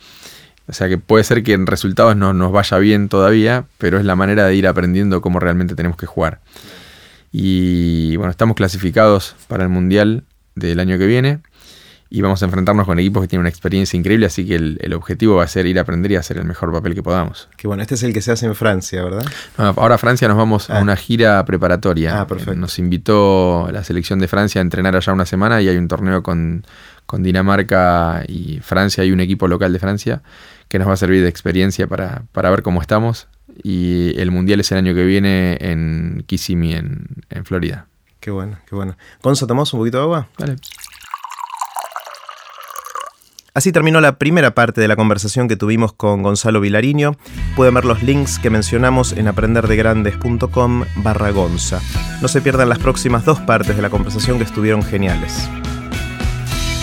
O 0.68 0.74
sea 0.74 0.88
que 0.88 0.98
puede 0.98 1.24
ser 1.24 1.44
que 1.44 1.54
en 1.54 1.68
resultados 1.68 2.16
no 2.16 2.34
nos 2.34 2.52
vaya 2.52 2.78
bien 2.78 3.10
todavía, 3.10 3.66
pero 3.78 4.00
es 4.00 4.06
la 4.06 4.16
manera 4.16 4.46
de 4.46 4.56
ir 4.56 4.68
aprendiendo 4.68 5.22
cómo 5.22 5.40
realmente 5.40 5.76
tenemos 5.76 5.98
que 5.98 6.06
jugar. 6.06 6.40
Y 7.32 8.16
bueno, 8.16 8.32
estamos 8.32 8.56
clasificados 8.56 9.36
para 9.48 9.64
el 9.64 9.70
Mundial 9.70 10.24
del 10.56 10.80
año 10.80 10.98
que 10.98 11.08
viene 11.08 11.40
y 12.14 12.22
vamos 12.22 12.44
a 12.44 12.46
enfrentarnos 12.46 12.86
con 12.86 13.00
equipos 13.00 13.24
que 13.24 13.28
tienen 13.28 13.42
una 13.42 13.50
experiencia 13.50 13.98
increíble, 13.98 14.28
así 14.28 14.46
que 14.46 14.54
el, 14.54 14.94
objetivo 14.94 15.38
va 15.38 15.46
a 15.46 15.48
ser 15.48 15.66
ir 15.66 15.80
a 15.80 15.82
aprender 15.82 16.12
y 16.12 16.16
hacer 16.16 16.38
el 16.38 16.46
mejor 16.46 16.72
papel 16.72 16.94
que 16.94 17.02
podamos. 17.02 17.50
Que 17.58 17.68
bueno, 17.68 17.82
este 17.82 17.96
es 17.96 18.04
el 18.04 18.14
que 18.14 18.22
se 18.22 18.32
hace 18.32 18.46
en 18.46 18.54
Francia, 18.54 19.04
¿verdad? 19.04 19.26
ahora 19.58 19.98
Francia 19.98 20.28
nos 20.28 20.38
vamos 20.38 20.70
a 20.70 20.78
ah. 20.78 20.82
una 20.84 20.96
gira 20.96 21.44
preparatoria. 21.44 22.22
Ah, 22.22 22.28
perfecto. 22.28 22.56
Nos 22.56 22.78
invitó 22.78 23.68
la 23.72 23.84
selección 23.84 24.20
de 24.20 24.28
Francia 24.28 24.62
a 24.62 24.64
entrenar 24.64 24.96
allá 24.96 25.12
una 25.12 25.26
semana 25.26 25.60
y 25.64 25.70
hay 25.70 25.78
un 25.78 25.88
torneo 25.88 26.22
con, 26.22 26.68
con 27.08 27.24
Dinamarca 27.24 28.24
y 28.28 28.60
Francia 28.60 29.04
y 29.04 29.12
un 29.12 29.20
equipo 29.20 29.48
local 29.48 29.74
de 29.74 29.80
Francia 29.80 30.22
que 30.74 30.80
nos 30.80 30.88
va 30.88 30.94
a 30.94 30.98
servir 30.98 31.22
de 31.22 31.30
experiencia 31.30 31.86
para, 31.86 32.26
ver 32.34 32.64
cómo 32.64 32.82
estamos. 32.82 33.28
Y 33.62 34.20
el 34.20 34.32
Mundial 34.32 34.60
es 34.60 34.72
el 34.72 34.80
año 34.80 34.96
que 34.96 35.06
viene 35.06 35.56
en 35.62 36.24
Kissimmee, 36.26 36.74
en, 36.74 37.06
en 37.30 37.46
Florida. 37.46 37.86
Qué 38.20 38.32
bueno, 38.32 38.58
qué 38.68 38.74
bueno. 38.74 38.98
Gonzo, 39.22 39.46
¿tomamos 39.46 39.72
un 39.76 39.82
poquito 39.82 40.00
de 40.00 40.04
agua? 40.06 40.30
Vale. 40.40 40.56
Así 43.54 43.72
terminó 43.72 44.02
la 44.02 44.18
primera 44.18 44.56
parte 44.56 44.82
de 44.82 44.88
la 44.88 44.96
conversación 44.96 45.48
que 45.48 45.58
tuvimos 45.58 45.94
con 45.94 46.24
Gonzalo 46.24 46.60
Vilariño. 46.60 47.18
Pueden 47.56 47.76
ver 47.76 47.86
los 47.86 48.02
links 48.02 48.40
que 48.40 48.50
mencionamos 48.50 49.12
en 49.12 49.28
aprenderdegrandes.com 49.28 50.86
barra 50.96 51.30
Gonza. 51.30 51.82
No 52.20 52.28
se 52.28 52.42
pierdan 52.42 52.70
las 52.70 52.80
próximas 52.80 53.26
dos 53.26 53.40
partes 53.42 53.76
de 53.76 53.82
la 53.84 53.92
conversación 53.92 54.40
que 54.40 54.46
estuvieron 54.46 54.82
geniales. 54.82 55.48